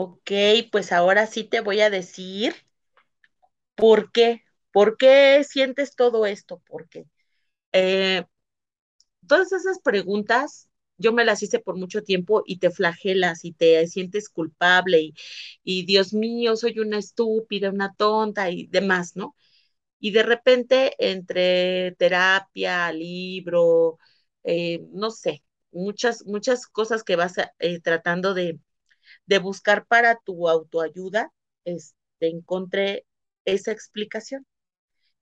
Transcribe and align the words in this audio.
Ok, 0.00 0.30
pues 0.72 0.92
ahora 0.92 1.26
sí 1.26 1.44
te 1.44 1.60
voy 1.60 1.80
a 1.82 1.90
decir 1.90 2.54
por 3.74 4.10
qué, 4.12 4.42
por 4.72 4.96
qué 4.96 5.44
sientes 5.44 5.94
todo 5.96 6.26
esto, 6.26 6.60
por 6.66 6.88
qué. 6.88 7.06
Eh, 7.72 8.24
todas 9.26 9.52
esas 9.52 9.80
preguntas 9.80 10.68
yo 11.00 11.12
me 11.12 11.24
las 11.24 11.42
hice 11.42 11.60
por 11.60 11.76
mucho 11.76 12.02
tiempo 12.02 12.42
y 12.46 12.58
te 12.58 12.70
flagelas 12.70 13.44
y 13.44 13.52
te 13.52 13.86
sientes 13.86 14.28
culpable 14.28 15.00
y, 15.00 15.14
y 15.64 15.86
Dios 15.86 16.12
mío, 16.12 16.56
soy 16.56 16.78
una 16.80 16.98
estúpida, 16.98 17.70
una 17.70 17.94
tonta 17.94 18.50
y 18.50 18.66
demás, 18.66 19.14
¿no? 19.16 19.36
Y 20.00 20.12
de 20.12 20.22
repente, 20.24 20.94
entre 20.98 21.92
terapia, 21.98 22.92
libro, 22.92 23.98
eh, 24.44 24.80
no 24.92 25.10
sé, 25.10 25.44
muchas, 25.72 26.26
muchas 26.26 26.66
cosas 26.68 27.04
que 27.04 27.16
vas 27.16 27.36
eh, 27.60 27.80
tratando 27.80 28.34
de, 28.34 28.58
de, 29.28 29.38
buscar 29.38 29.86
para 29.86 30.16
tu 30.16 30.48
autoayuda, 30.48 31.32
este, 31.64 31.94
encontré 32.20 33.06
esa 33.44 33.72
explicación. 33.72 34.46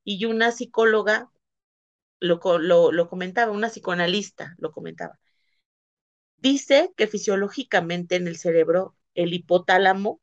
Y 0.04 0.24
una 0.26 0.52
psicóloga 0.52 1.30
lo, 2.20 2.40
lo, 2.58 2.92
lo 2.92 3.08
comentaba, 3.08 3.52
una 3.52 3.68
psicoanalista 3.68 4.54
lo 4.58 4.72
comentaba. 4.72 5.18
Dice 6.38 6.92
que 6.96 7.06
fisiológicamente 7.06 8.16
en 8.16 8.28
el 8.28 8.36
cerebro 8.36 8.96
el 9.14 9.34
hipotálamo 9.34 10.20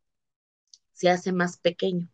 se 0.94 1.10
hace 1.10 1.32
más 1.32 1.58
pequeño 1.58 2.10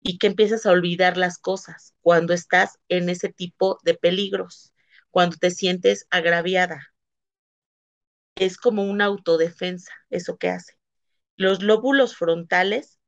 y 0.00 0.18
que 0.18 0.28
empiezas 0.28 0.66
a 0.66 0.70
olvidar 0.70 1.16
las 1.16 1.38
cosas 1.38 1.94
cuando 2.00 2.32
estás 2.32 2.78
en 2.88 3.08
ese 3.08 3.32
tipo 3.32 3.80
de 3.82 3.94
peligros, 3.94 4.72
cuando 5.10 5.36
te 5.36 5.50
sientes 5.50 6.06
agraviada. 6.10 6.94
Es 8.36 8.56
como 8.56 8.84
una 8.84 9.06
autodefensa, 9.06 9.92
eso 10.10 10.36
que 10.36 10.50
hace. 10.50 10.75
Los 11.36 11.62
lóbulos 11.62 12.16
frontales 12.16 13.00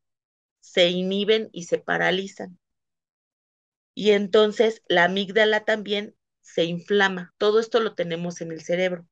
se 0.60 0.90
inhiben 0.90 1.50
y 1.52 1.64
se 1.64 1.78
paralizan. 1.78 2.58
Y 3.94 4.12
entonces 4.12 4.82
la 4.88 5.04
amígdala 5.04 5.64
también 5.64 6.16
se 6.40 6.64
inflama. 6.64 7.34
Todo 7.38 7.60
esto 7.60 7.80
lo 7.80 7.94
tenemos 7.94 8.40
en 8.40 8.52
el 8.52 8.62
cerebro. 8.62 9.06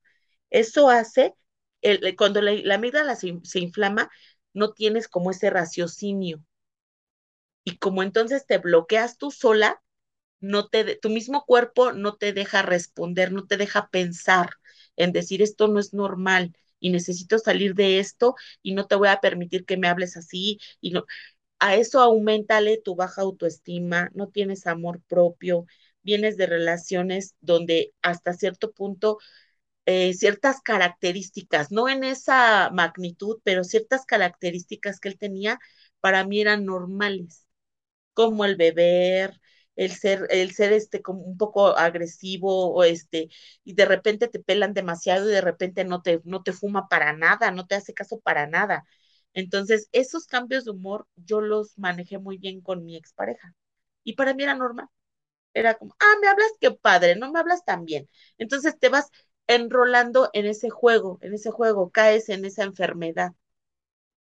Eso 0.51 0.91
hace, 0.91 1.35
el, 1.83 2.17
cuando 2.17 2.43
la, 2.43 2.53
la 2.55 2.77
amígdala 2.77 3.17
se, 3.17 3.41
se 3.45 3.61
inflama, 3.61 4.11
no 4.55 4.73
tienes 4.75 5.09
como 5.09 5.31
ese 5.33 5.51
raciocinio, 5.51 6.45
y 7.65 7.79
como 7.79 8.03
entonces 8.03 8.47
te 8.47 8.59
bloqueas 8.59 9.19
tú 9.19 9.31
sola, 9.31 9.83
no 10.41 10.69
te, 10.69 10.97
tu 10.97 11.11
mismo 11.11 11.45
cuerpo 11.47 11.93
no 11.93 12.17
te 12.17 12.33
deja 12.33 12.63
responder, 12.63 13.33
no 13.33 13.47
te 13.47 13.57
deja 13.57 13.89
pensar 13.91 14.51
en 14.97 15.13
decir 15.13 15.43
esto 15.43 15.69
no 15.69 15.81
es 15.81 15.95
normal 15.95 16.55
y 16.81 16.91
necesito 16.91 17.39
salir 17.39 17.75
de 17.75 17.99
esto 18.01 18.35
y 18.63 18.75
no 18.75 18.87
te 18.87 18.97
voy 18.97 19.09
a 19.09 19.21
permitir 19.21 19.65
que 19.65 19.77
me 19.77 19.89
hables 19.89 20.17
así 20.17 20.59
y 20.81 20.91
no 20.93 21.05
a 21.61 21.77
eso 21.77 22.01
aumentale 22.01 22.79
tu 22.83 22.97
baja 22.97 23.23
autoestima, 23.23 24.11
no 24.15 24.29
tienes 24.29 24.67
amor 24.67 25.03
propio, 25.09 25.67
vienes 26.03 26.37
de 26.37 26.47
relaciones 26.47 27.35
donde 27.41 27.95
hasta 28.03 28.33
cierto 28.35 28.73
punto 28.73 29.19
eh, 29.87 30.15
ciertas 30.15 30.61
características, 30.63 31.71
no 31.73 31.89
en 31.89 32.05
esa 32.05 32.71
magnitud, 32.73 33.39
pero 33.45 33.65
ciertas 33.65 34.05
características 34.07 35.01
que 35.01 35.09
él 35.09 35.19
tenía 35.19 35.59
para 36.01 36.25
mí 36.25 36.41
eran 36.41 36.65
normales 36.65 37.47
como 38.15 38.45
el 38.45 38.57
beber, 38.57 39.41
el 39.77 39.93
ser, 39.93 40.27
el 40.31 40.53
ser 40.55 40.73
este 40.73 41.03
como 41.03 41.23
un 41.23 41.37
poco 41.39 41.77
agresivo 41.79 42.73
o 42.75 42.85
este, 42.85 43.29
y 43.65 43.75
de 43.75 43.85
repente 43.85 44.29
te 44.29 44.41
pelan 44.41 44.75
demasiado 44.75 45.29
y 45.29 45.33
de 45.33 45.41
repente 45.41 45.85
no 45.85 46.03
te, 46.03 46.21
no 46.25 46.43
te 46.43 46.53
fuma 46.53 46.89
para 46.89 47.13
nada, 47.13 47.51
no 47.51 47.67
te 47.67 47.75
hace 47.77 47.95
caso 47.95 48.21
para 48.21 48.47
nada. 48.47 48.85
Entonces, 49.35 49.89
esos 49.93 50.27
cambios 50.27 50.65
de 50.65 50.71
humor 50.73 51.07
yo 51.17 51.41
los 51.41 51.77
manejé 51.79 52.19
muy 52.19 52.39
bien 52.39 52.61
con 52.63 52.85
mi 52.85 52.97
expareja. 52.97 53.55
Y 54.05 54.15
para 54.15 54.35
mí 54.35 54.43
era 54.43 54.55
normal. 54.55 54.89
Era 55.55 55.75
como, 55.75 55.97
ah, 56.01 56.15
me 56.21 56.29
hablas, 56.29 56.53
qué 56.61 56.71
padre, 56.73 57.17
no 57.17 57.33
me 57.33 57.41
hablas 57.41 57.65
tan 57.65 57.85
bien. 57.85 58.09
Entonces 58.39 58.79
te 58.79 58.89
vas 58.91 59.11
enrolando 59.49 60.31
en 60.35 60.47
ese 60.47 60.71
juego, 60.71 61.19
en 61.23 61.35
ese 61.35 61.51
juego, 61.51 61.91
caes 61.91 62.29
en 62.29 62.45
esa 62.45 62.65
enfermedad 62.65 63.33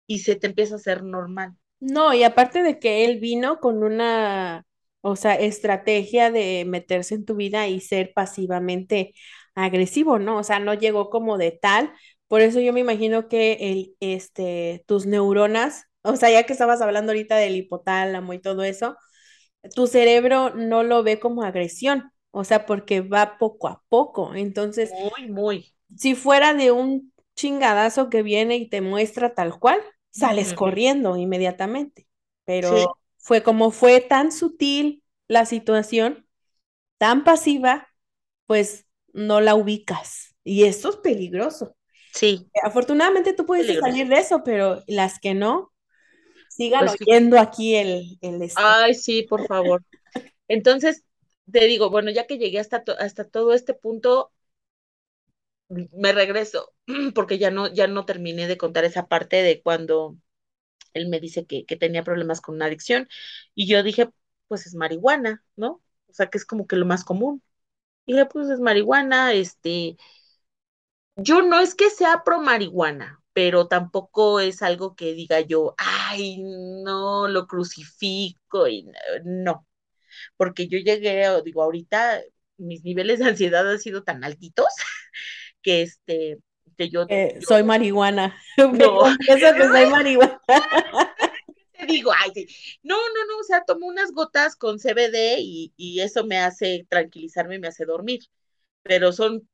y 0.07 0.19
se 0.19 0.35
te 0.35 0.47
empieza 0.47 0.75
a 0.75 0.77
hacer 0.77 1.03
normal. 1.03 1.55
No, 1.79 2.13
y 2.13 2.23
aparte 2.23 2.63
de 2.63 2.79
que 2.79 3.05
él 3.05 3.19
vino 3.19 3.59
con 3.59 3.83
una, 3.83 4.65
o 5.07 5.15
sea, 5.15 5.35
estrategia 5.35 6.31
de 6.31 6.65
meterse 6.67 7.15
en 7.15 7.25
tu 7.25 7.35
vida 7.35 7.67
y 7.67 7.79
ser 7.81 8.13
pasivamente 8.13 9.13
agresivo, 9.55 10.19
¿no? 10.19 10.37
O 10.39 10.43
sea, 10.43 10.59
no 10.59 10.73
llegó 10.73 11.09
como 11.09 11.37
de 11.37 11.51
tal. 11.51 11.93
Por 12.27 12.41
eso 12.41 12.59
yo 12.59 12.73
me 12.73 12.81
imagino 12.81 13.27
que 13.29 13.53
el, 13.71 13.95
este, 13.99 14.83
tus 14.87 15.05
neuronas, 15.05 15.85
o 16.03 16.15
sea, 16.15 16.29
ya 16.31 16.43
que 16.45 16.53
estabas 16.53 16.81
hablando 16.81 17.11
ahorita 17.11 17.37
del 17.37 17.55
hipotálamo 17.55 18.33
y 18.33 18.39
todo 18.39 18.63
eso, 18.63 18.97
tu 19.75 19.87
cerebro 19.87 20.51
no 20.55 20.83
lo 20.83 21.03
ve 21.03 21.19
como 21.19 21.43
agresión, 21.43 22.11
o 22.31 22.43
sea, 22.43 22.65
porque 22.65 23.01
va 23.01 23.37
poco 23.37 23.67
a 23.67 23.83
poco. 23.89 24.35
Entonces, 24.35 24.95
Muy, 24.99 25.29
muy. 25.29 25.73
si 25.95 26.15
fuera 26.15 26.53
de 26.53 26.71
un 26.71 27.13
chingadazo 27.35 28.09
que 28.09 28.23
viene 28.23 28.57
y 28.57 28.69
te 28.69 28.81
muestra 28.81 29.33
tal 29.35 29.59
cual, 29.59 29.81
sales 30.11 30.53
corriendo 30.53 31.15
inmediatamente. 31.17 32.07
Sí, 32.59 32.75
Pero 32.75 32.97
fue 33.27 33.43
como 33.43 33.71
fue 33.71 34.01
tan 34.01 34.31
sutil 34.31 35.03
la 35.27 35.45
situación, 35.45 36.27
tan 36.99 37.23
pasiva, 37.25 37.89
pues 38.47 38.87
no 39.13 39.41
la 39.41 39.55
ubicas. 39.55 40.35
Y 40.43 40.65
esto 40.65 40.89
es 40.91 40.97
peligroso. 40.97 41.75
sí, 42.13 42.51
Afortunadamente 42.63 43.33
tú 43.33 43.45
pudiste 43.45 43.75
peligroso. 43.75 43.77
salir 43.77 44.09
de 44.09 44.19
eso, 44.19 44.43
pero 44.43 44.83
las 44.87 45.19
que 45.19 45.33
no, 45.35 45.73
sigan 46.49 46.87
Pues 46.87 46.97
oyendo 47.01 47.39
aquí 47.39 47.75
el, 47.75 48.17
el 48.21 48.41
este. 48.43 48.79
Ay, 48.79 48.93
sí, 48.95 49.23
por 49.23 49.45
favor. 49.45 49.83
Entonces, 50.47 51.03
te 51.51 51.65
digo, 51.67 51.89
bueno, 51.91 52.11
ya 52.11 52.27
que 52.27 52.37
llegué 52.37 52.59
hasta, 52.59 52.83
to- 52.85 52.97
hasta 52.99 53.25
todo 53.25 53.53
este 53.53 53.73
punto, 53.75 54.31
me 55.69 56.11
regreso, 56.13 56.73
porque 57.15 57.37
ya 57.37 57.51
no, 57.51 57.67
ya 57.73 57.87
no 57.87 58.05
terminé 58.05 58.47
de 58.47 58.57
contar 58.57 58.85
esa 58.85 59.07
parte 59.07 59.37
de 59.43 59.61
cuando 59.61 60.17
él 60.93 61.07
me 61.09 61.19
dice 61.19 61.45
que, 61.45 61.65
que 61.65 61.75
tenía 61.77 62.03
problemas 62.03 62.41
con 62.41 62.55
una 62.55 62.65
adicción, 62.65 63.07
y 63.55 63.67
yo 63.67 63.83
dije, 63.83 64.09
pues 64.47 64.65
es 64.67 64.75
marihuana, 64.75 65.43
¿no? 65.55 65.81
O 66.07 66.13
sea, 66.13 66.27
que 66.29 66.37
es 66.37 66.45
como 66.45 66.67
que 66.67 66.75
lo 66.77 66.85
más 66.85 67.03
común. 67.03 67.43
Y 68.05 68.13
dije, 68.13 68.25
pues 68.27 68.49
es 68.49 68.59
marihuana, 68.59 69.33
este, 69.33 69.97
yo 71.15 71.41
no 71.41 71.59
es 71.59 71.75
que 71.75 71.89
sea 71.89 72.23
pro 72.23 72.41
marihuana, 72.41 73.21
pero 73.33 73.67
tampoco 73.67 74.39
es 74.39 74.61
algo 74.61 74.95
que 74.95 75.13
diga 75.13 75.41
yo, 75.41 75.75
ay, 75.77 76.37
no, 76.83 77.27
lo 77.27 77.47
crucifico, 77.47 78.67
y 78.67 78.87
no. 79.25 79.67
porque 80.37 80.67
yo 80.67 80.79
llegué, 80.79 81.25
digo, 81.45 81.63
ahorita 81.63 82.21
mis 82.57 82.83
niveles 82.83 83.19
de 83.19 83.27
ansiedad 83.27 83.69
han 83.69 83.79
sido 83.79 84.03
tan 84.03 84.23
altitos 84.25 84.67
que 85.61 85.83
este, 85.83 86.39
que 86.77 86.89
yo, 86.89 87.05
Eh, 87.09 87.33
yo, 87.35 87.41
soy 87.41 87.63
marihuana. 87.63 88.37
No, 88.57 88.97
confieso 88.99 89.53
que 89.55 89.63
soy 89.63 89.85
marihuana. 89.89 90.41
te 91.77 91.85
digo, 91.85 92.11
ay, 92.17 92.47
no, 92.83 92.95
no, 92.95 93.25
no, 93.27 93.37
o 93.39 93.43
sea, 93.43 93.63
tomo 93.65 93.87
unas 93.87 94.11
gotas 94.11 94.55
con 94.55 94.79
CBD 94.79 95.37
y, 95.39 95.73
y 95.77 95.99
eso 96.01 96.25
me 96.25 96.37
hace 96.37 96.85
tranquilizarme 96.89 97.55
y 97.55 97.59
me 97.59 97.67
hace 97.67 97.85
dormir, 97.85 98.21
pero 98.83 99.11
son 99.13 99.47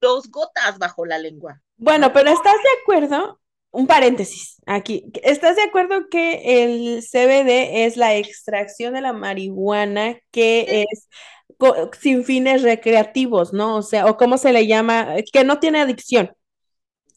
dos 0.00 0.30
gotas 0.30 0.78
bajo 0.78 1.06
la 1.06 1.18
lengua, 1.18 1.62
Bueno, 1.76 2.08
¿no? 2.08 2.12
pero 2.12 2.30
¿estás 2.30 2.54
de 2.54 2.80
acuerdo? 2.82 3.40
Un 3.72 3.86
paréntesis 3.86 4.56
aquí. 4.66 5.04
¿Estás 5.22 5.54
de 5.54 5.62
acuerdo 5.62 6.08
que 6.10 6.64
el 6.64 7.02
CBD 7.02 7.84
es 7.86 7.96
la 7.96 8.16
extracción 8.16 8.94
de 8.94 9.00
la 9.00 9.12
marihuana 9.12 10.18
que 10.32 10.84
es 10.90 11.08
sin 12.00 12.24
fines 12.24 12.62
recreativos, 12.62 13.52
¿no? 13.52 13.76
O 13.76 13.82
sea, 13.82 14.06
o 14.06 14.16
cómo 14.16 14.38
se 14.38 14.52
le 14.52 14.66
llama, 14.66 15.14
que 15.32 15.44
no 15.44 15.60
tiene 15.60 15.80
adicción. 15.80 16.32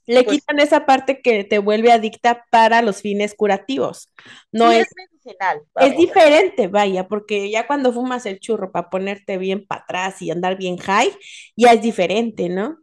Le 0.05 0.25
pues 0.25 0.27
quitan 0.27 0.59
esa 0.59 0.85
parte 0.85 1.21
que 1.21 1.43
te 1.43 1.59
vuelve 1.59 1.91
adicta 1.91 2.45
para 2.51 2.81
los 2.81 3.01
fines 3.01 3.35
curativos. 3.35 4.09
No 4.51 4.71
sí 4.71 4.79
es, 4.79 4.87
es 4.87 4.87
medicinal, 4.95 5.65
es 5.77 5.97
diferente, 5.97 6.67
vaya, 6.67 7.07
porque 7.07 7.49
ya 7.51 7.67
cuando 7.67 7.93
fumas 7.93 8.25
el 8.25 8.39
churro 8.39 8.71
para 8.71 8.89
ponerte 8.89 9.37
bien 9.37 9.65
para 9.67 9.83
atrás 9.83 10.21
y 10.21 10.31
andar 10.31 10.57
bien 10.57 10.77
high, 10.77 11.11
ya 11.57 11.73
es 11.73 11.81
diferente, 11.81 12.49
¿no? 12.49 12.79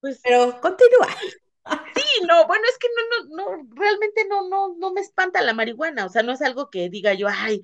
Pues 0.00 0.20
Pero 0.22 0.60
continúa. 0.60 1.08
sí, 1.94 2.02
no, 2.28 2.46
bueno, 2.46 2.64
es 2.70 2.78
que 2.78 2.88
no, 3.28 3.36
no, 3.36 3.56
no, 3.58 3.68
realmente 3.74 4.26
no, 4.28 4.48
no, 4.48 4.74
no 4.78 4.92
me 4.92 5.00
espanta 5.00 5.42
la 5.42 5.54
marihuana, 5.54 6.06
o 6.06 6.08
sea, 6.08 6.22
no 6.22 6.32
es 6.32 6.42
algo 6.42 6.70
que 6.70 6.88
diga 6.90 7.14
yo, 7.14 7.28
ay, 7.30 7.62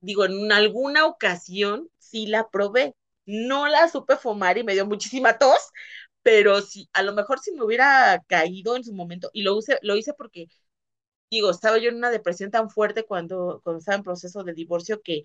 digo, 0.00 0.26
en 0.26 0.52
alguna 0.52 1.06
ocasión 1.06 1.90
sí 1.98 2.26
la 2.26 2.48
probé. 2.50 2.94
No 3.26 3.68
la 3.68 3.88
supe 3.88 4.16
fumar 4.16 4.58
y 4.58 4.64
me 4.64 4.74
dio 4.74 4.86
muchísima 4.86 5.38
tos, 5.38 5.58
pero 6.28 6.60
sí, 6.62 6.88
a 6.92 7.02
lo 7.02 7.14
mejor 7.14 7.40
si 7.40 7.52
me 7.52 7.64
hubiera 7.64 8.22
caído 8.26 8.76
en 8.76 8.84
su 8.84 8.92
momento, 8.94 9.30
y 9.32 9.42
lo, 9.42 9.56
use, 9.56 9.78
lo 9.82 9.96
hice 9.96 10.12
porque, 10.14 10.48
digo, 11.30 11.50
estaba 11.50 11.78
yo 11.78 11.90
en 11.90 11.96
una 11.96 12.10
depresión 12.10 12.50
tan 12.50 12.70
fuerte 12.70 13.04
cuando, 13.04 13.60
cuando 13.64 13.80
estaba 13.80 13.96
en 13.98 14.04
proceso 14.04 14.44
de 14.44 14.54
divorcio 14.54 15.02
que 15.02 15.22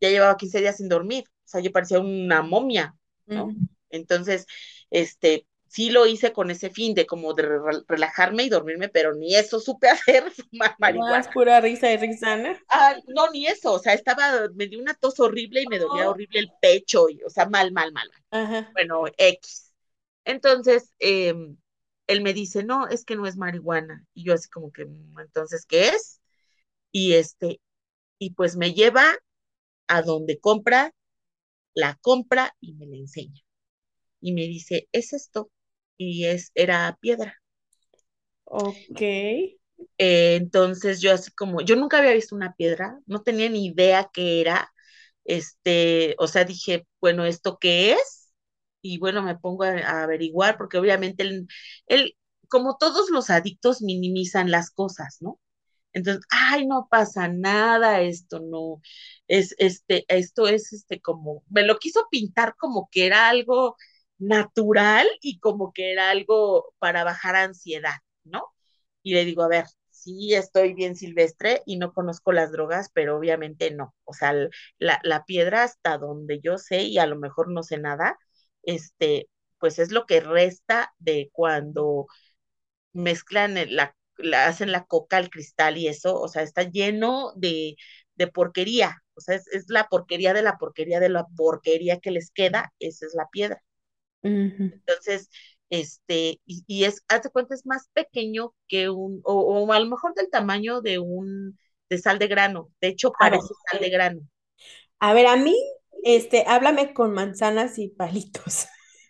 ya 0.00 0.10
llevaba 0.10 0.36
15 0.38 0.60
días 0.60 0.78
sin 0.78 0.88
dormir, 0.88 1.24
o 1.28 1.48
sea, 1.48 1.60
yo 1.62 1.72
parecía 1.72 2.00
una 2.00 2.42
momia, 2.42 2.96
¿no? 3.26 3.56
Entonces, 3.90 4.46
este, 4.90 5.46
sí 5.68 5.90
lo 5.90 6.06
hice 6.06 6.32
con 6.32 6.50
ese 6.50 6.70
fin 6.70 6.94
de 6.94 7.06
como 7.06 7.34
de 7.34 7.44
re- 7.44 7.60
relajarme 7.88 8.44
y 8.44 8.50
dormirme, 8.50 8.88
pero 8.90 9.14
ni 9.14 9.34
eso 9.36 9.60
supe 9.60 9.88
hacer, 9.90 10.30
fumar 10.32 10.76
Más 10.78 10.78
marihuana. 10.80 11.28
pura 11.28 11.60
risa 11.60 11.90
y 11.92 11.96
risa, 11.96 12.36
¿no? 12.36 12.56
Ah, 12.68 12.96
no, 13.08 13.30
ni 13.30 13.46
eso, 13.46 13.72
o 13.74 13.78
sea, 13.78 13.92
estaba, 13.94 14.48
me 14.54 14.66
dio 14.66 14.80
una 14.80 14.94
tos 14.94 15.20
horrible 15.20 15.62
y 15.62 15.66
me 15.66 15.78
dolía 15.78 16.08
horrible 16.08 16.38
el 16.40 16.52
pecho, 16.60 17.08
y, 17.10 17.22
o 17.22 17.30
sea, 17.30 17.46
mal, 17.46 17.70
mal, 17.72 17.92
mal. 17.92 18.10
Ajá. 18.30 18.74
Bueno, 18.74 19.04
X. 19.18 19.71
Entonces, 20.24 20.92
eh, 21.00 21.34
él 22.06 22.22
me 22.22 22.32
dice, 22.34 22.64
no, 22.64 22.88
es 22.88 23.04
que 23.04 23.16
no 23.16 23.26
es 23.26 23.36
marihuana. 23.36 24.04
Y 24.14 24.24
yo 24.24 24.34
así 24.34 24.48
como 24.50 24.72
que, 24.72 24.84
"Mm, 24.86 25.18
entonces, 25.20 25.66
¿qué 25.66 25.88
es? 25.90 26.20
Y 26.92 27.14
este, 27.14 27.60
y 28.18 28.32
pues 28.34 28.56
me 28.56 28.74
lleva 28.74 29.04
a 29.88 30.02
donde 30.02 30.40
compra, 30.40 30.92
la 31.74 31.96
compra 32.02 32.56
y 32.60 32.74
me 32.74 32.86
la 32.86 32.96
enseña. 32.96 33.42
Y 34.20 34.32
me 34.34 34.42
dice, 34.42 34.88
es 34.92 35.12
esto. 35.14 35.50
Y 35.98 36.26
es, 36.26 36.52
era 36.54 36.98
piedra. 37.00 37.42
Ok. 38.44 39.00
Eh, 39.98 40.36
entonces 40.36 41.00
yo 41.00 41.12
así 41.12 41.30
como, 41.32 41.60
yo 41.60 41.76
nunca 41.76 41.98
había 41.98 42.12
visto 42.14 42.34
una 42.36 42.54
piedra, 42.54 42.98
no 43.06 43.22
tenía 43.22 43.48
ni 43.48 43.66
idea 43.66 44.10
qué 44.12 44.40
era. 44.40 44.72
Este, 45.24 46.14
o 46.18 46.26
sea, 46.28 46.44
dije, 46.44 46.86
bueno, 47.00 47.24
¿esto 47.24 47.58
qué 47.60 47.92
es? 47.92 48.21
Y 48.82 48.98
bueno, 48.98 49.22
me 49.22 49.38
pongo 49.38 49.64
a, 49.64 50.02
averiguar 50.02 50.58
porque 50.58 50.78
obviamente 50.78 51.22
él, 51.24 51.46
él, 51.86 52.16
como 52.48 52.76
todos 52.78 53.10
los 53.10 53.30
adictos, 53.30 53.82
minimizan 53.82 54.50
las 54.50 54.70
cosas, 54.70 55.18
¿no? 55.20 55.40
Entonces, 55.92 56.24
ay, 56.30 56.66
no 56.66 56.88
pasa 56.90 57.28
nada, 57.28 58.00
esto 58.02 58.40
no, 58.40 58.80
es, 59.28 59.54
este, 59.58 60.04
esto 60.08 60.48
es, 60.48 60.72
este, 60.72 61.00
como, 61.00 61.44
me 61.50 61.64
lo 61.64 61.78
quiso 61.78 62.06
pintar 62.10 62.56
como 62.56 62.88
que 62.90 63.06
era 63.06 63.28
algo 63.28 63.76
natural 64.18 65.06
y 65.20 65.38
como 65.40 65.72
que 65.72 65.92
era 65.92 66.10
algo 66.10 66.74
para 66.78 67.04
bajar 67.04 67.36
ansiedad, 67.36 67.96
¿no? 68.24 68.42
Y 69.02 69.14
le 69.14 69.24
digo, 69.24 69.42
a 69.42 69.48
ver, 69.48 69.66
sí, 69.90 70.34
estoy 70.34 70.74
bien 70.74 70.96
silvestre 70.96 71.62
y 71.66 71.76
no 71.78 71.92
conozco 71.92 72.32
las 72.32 72.52
drogas, 72.52 72.90
pero 72.94 73.16
obviamente 73.18 73.70
no. 73.72 73.94
O 74.04 74.12
sea, 74.14 74.32
la, 74.78 75.00
la 75.02 75.24
piedra 75.24 75.64
hasta 75.64 75.98
donde 75.98 76.40
yo 76.40 76.58
sé 76.58 76.82
y 76.84 76.98
a 76.98 77.06
lo 77.06 77.16
mejor 77.16 77.50
no 77.50 77.62
sé 77.62 77.78
nada, 77.78 78.18
este, 78.62 79.28
pues 79.58 79.78
es 79.78 79.92
lo 79.92 80.06
que 80.06 80.20
resta 80.20 80.92
de 80.98 81.30
cuando 81.32 82.06
mezclan 82.92 83.54
la, 83.76 83.96
la- 84.16 84.46
hacen 84.46 84.72
la 84.72 84.84
coca 84.86 85.16
al 85.18 85.30
cristal 85.30 85.76
y 85.78 85.88
eso, 85.88 86.20
o 86.20 86.28
sea, 86.28 86.42
está 86.42 86.62
lleno 86.64 87.32
de, 87.36 87.76
de 88.16 88.26
porquería. 88.28 88.98
O 89.14 89.20
sea, 89.20 89.36
es, 89.36 89.46
es 89.48 89.66
la 89.68 89.88
porquería 89.88 90.32
de 90.34 90.42
la 90.42 90.58
porquería 90.58 91.00
de 91.00 91.08
la 91.10 91.26
porquería 91.36 92.00
que 92.00 92.10
les 92.10 92.30
queda, 92.30 92.72
esa 92.78 93.06
es 93.06 93.14
la 93.14 93.28
piedra. 93.30 93.62
Entonces, 94.86 95.30
este, 95.70 96.40
y, 96.46 96.64
y 96.66 96.84
es, 96.84 97.02
haz 97.08 97.22
de 97.22 97.30
cuenta, 97.30 97.54
es 97.54 97.66
más 97.66 97.88
pequeño 97.92 98.54
que 98.68 98.90
un, 98.90 99.20
o, 99.24 99.34
o 99.66 99.72
a 99.72 99.80
lo 99.80 99.86
mejor 99.86 100.14
del 100.14 100.30
tamaño 100.30 100.80
de 100.80 100.98
un, 100.98 101.58
de 101.88 101.98
sal 101.98 102.18
de 102.18 102.28
grano. 102.28 102.70
De 102.80 102.88
hecho, 102.88 103.16
parece 103.16 103.54
sal 103.70 103.80
de 103.80 103.90
grano. 103.90 104.20
a 105.00 105.14
ver, 105.14 105.26
a 105.26 105.36
mí, 105.36 105.56
este, 106.02 106.44
háblame 106.46 106.94
con 106.94 107.12
manzanas 107.14 107.78
y 107.78 107.88
palitos. 107.88 108.66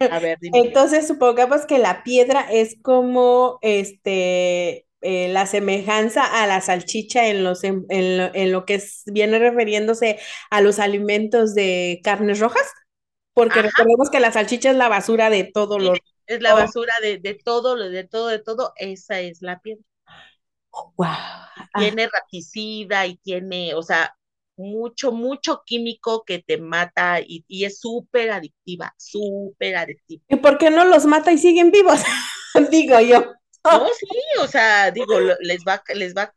A 0.08 0.20
ver, 0.20 0.38
dime. 0.40 0.62
Entonces, 0.64 1.06
supongamos 1.08 1.66
que 1.66 1.78
la 1.78 2.02
piedra 2.04 2.46
es 2.50 2.76
como, 2.82 3.58
este, 3.62 4.86
eh, 5.00 5.28
la 5.32 5.46
semejanza 5.46 6.24
a 6.42 6.46
la 6.46 6.60
salchicha 6.60 7.28
en 7.28 7.44
los, 7.44 7.64
en, 7.64 7.86
en 7.90 8.18
lo, 8.18 8.34
en 8.34 8.52
lo 8.52 8.64
que 8.66 8.74
es- 8.76 9.02
viene 9.06 9.38
refiriéndose 9.38 10.18
a 10.50 10.60
los 10.60 10.78
alimentos 10.78 11.54
de 11.54 12.00
carnes 12.04 12.38
rojas, 12.40 12.62
porque 13.34 13.62
Ajá, 13.62 13.62
recordemos 13.62 14.10
que 14.10 14.20
la 14.20 14.32
salchicha 14.32 14.70
es 14.70 14.76
la 14.76 14.88
basura 14.88 15.30
de 15.30 15.44
todos 15.44 15.80
sí, 15.80 15.82
los... 15.82 16.00
es 16.26 16.40
la 16.42 16.54
basura 16.54 16.92
de, 17.02 17.18
de 17.18 17.34
todo, 17.34 17.76
lo- 17.76 17.88
de 17.90 18.04
todo, 18.04 18.28
de 18.28 18.38
todo, 18.38 18.72
esa 18.76 19.20
es 19.20 19.42
la 19.42 19.60
piedra. 19.60 19.84
wow. 20.96 21.08
Ah, 21.74 21.74
tiene 21.74 22.08
raticida 22.08 23.06
y 23.06 23.16
tiene, 23.18 23.74
o 23.74 23.82
sea, 23.82 24.16
mucho, 24.56 25.12
mucho 25.12 25.62
químico 25.66 26.24
que 26.24 26.40
te 26.40 26.58
mata 26.58 27.20
y, 27.20 27.44
y 27.48 27.64
es 27.64 27.80
súper 27.80 28.30
adictiva, 28.30 28.94
súper 28.98 29.76
adictiva. 29.76 30.24
¿y 30.28 30.36
por 30.36 30.58
qué 30.58 30.70
no 30.70 30.84
los 30.84 31.06
mata 31.06 31.32
y 31.32 31.38
siguen 31.38 31.70
vivos? 31.70 32.00
Digo 32.70 33.00
yo. 33.00 33.32
No, 33.64 33.86
sí, 33.94 34.06
o 34.40 34.46
sea, 34.48 34.90
digo, 34.90 35.20
les 35.40 35.64
va, 35.66 35.82
les 35.94 36.14
va, 36.14 36.34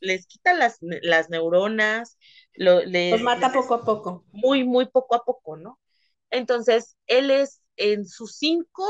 les 0.00 0.26
quita 0.26 0.54
las, 0.54 0.78
las 0.80 1.30
neuronas, 1.30 2.18
lo, 2.54 2.82
Los 3.10 3.20
les, 3.20 3.20
mata 3.22 3.48
les 3.48 3.52
poco 3.52 3.74
a 3.74 3.84
poco. 3.84 4.24
muy, 4.32 4.64
muy 4.64 4.86
poco 4.86 5.14
a 5.14 5.24
poco, 5.24 5.56
¿no? 5.56 5.80
Entonces, 6.30 6.96
él 7.06 7.30
es, 7.30 7.62
en 7.76 8.06
sus 8.06 8.36
cinco 8.36 8.84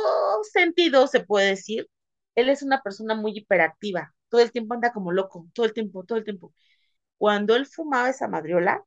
sentidos, 0.53 1.11
se 1.11 1.21
puede 1.21 1.49
decir, 1.51 1.89
él 2.35 2.49
es 2.49 2.63
una 2.63 2.83
persona 2.83 3.15
muy 3.15 3.33
hiperactiva, 3.37 4.15
todo 4.29 4.41
el 4.41 4.53
tiempo 4.53 4.75
anda 4.75 4.93
como 4.93 5.13
loco, 5.13 5.49
todo 5.55 5.67
el 5.67 5.73
tiempo, 5.73 6.05
todo 6.05 6.19
el 6.19 6.25
tiempo. 6.25 6.53
Cuando 7.19 7.55
él 7.57 7.67
fumaba 7.67 8.11
esa 8.11 8.29
madriola, 8.29 8.85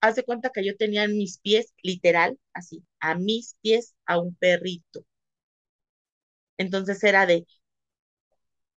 haz 0.00 0.16
de 0.16 0.24
cuenta 0.24 0.50
que 0.50 0.64
yo 0.66 0.76
tenía 0.76 1.04
en 1.04 1.16
mis 1.16 1.38
pies, 1.38 1.72
literal, 1.82 2.38
así, 2.52 2.84
a 3.00 3.14
mis 3.16 3.56
pies, 3.62 3.94
a 4.06 4.18
un 4.20 4.34
perrito. 4.36 5.04
Entonces 6.58 7.02
era 7.04 7.24
de, 7.26 7.46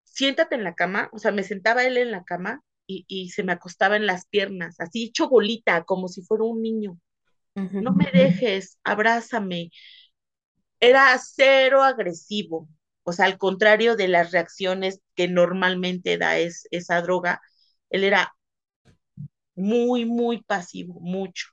siéntate 0.04 0.56
en 0.56 0.64
la 0.64 0.76
cama, 0.76 1.10
o 1.14 1.20
sea, 1.20 1.32
me 1.32 1.44
sentaba 1.44 1.84
él 1.86 1.98
en 1.98 2.12
la 2.12 2.24
cama 2.24 2.64
y, 2.88 3.06
y 3.08 3.30
se 3.30 3.44
me 3.44 3.54
acostaba 3.54 3.96
en 3.96 4.06
las 4.06 4.26
piernas, 4.28 4.80
así 4.80 5.06
hecho 5.06 5.30
bolita, 5.30 5.84
como 5.84 6.08
si 6.08 6.22
fuera 6.22 6.44
un 6.44 6.62
niño. 6.62 7.00
No 7.80 7.94
me 7.94 8.12
dejes, 8.14 8.80
abrázame. 8.84 9.72
Era 10.80 11.18
cero 11.20 11.84
agresivo, 11.84 12.68
o 13.04 13.14
sea, 13.14 13.26
al 13.26 13.38
contrario 13.38 13.96
de 13.96 14.08
las 14.08 14.32
reacciones 14.32 15.00
que 15.16 15.28
normalmente 15.28 16.18
da 16.18 16.38
es, 16.40 16.68
esa 16.72 17.02
droga, 17.02 17.42
él 17.90 18.04
era 18.04 18.34
muy, 19.62 20.06
muy 20.06 20.44
pasivo, 20.44 21.00
mucho. 21.02 21.48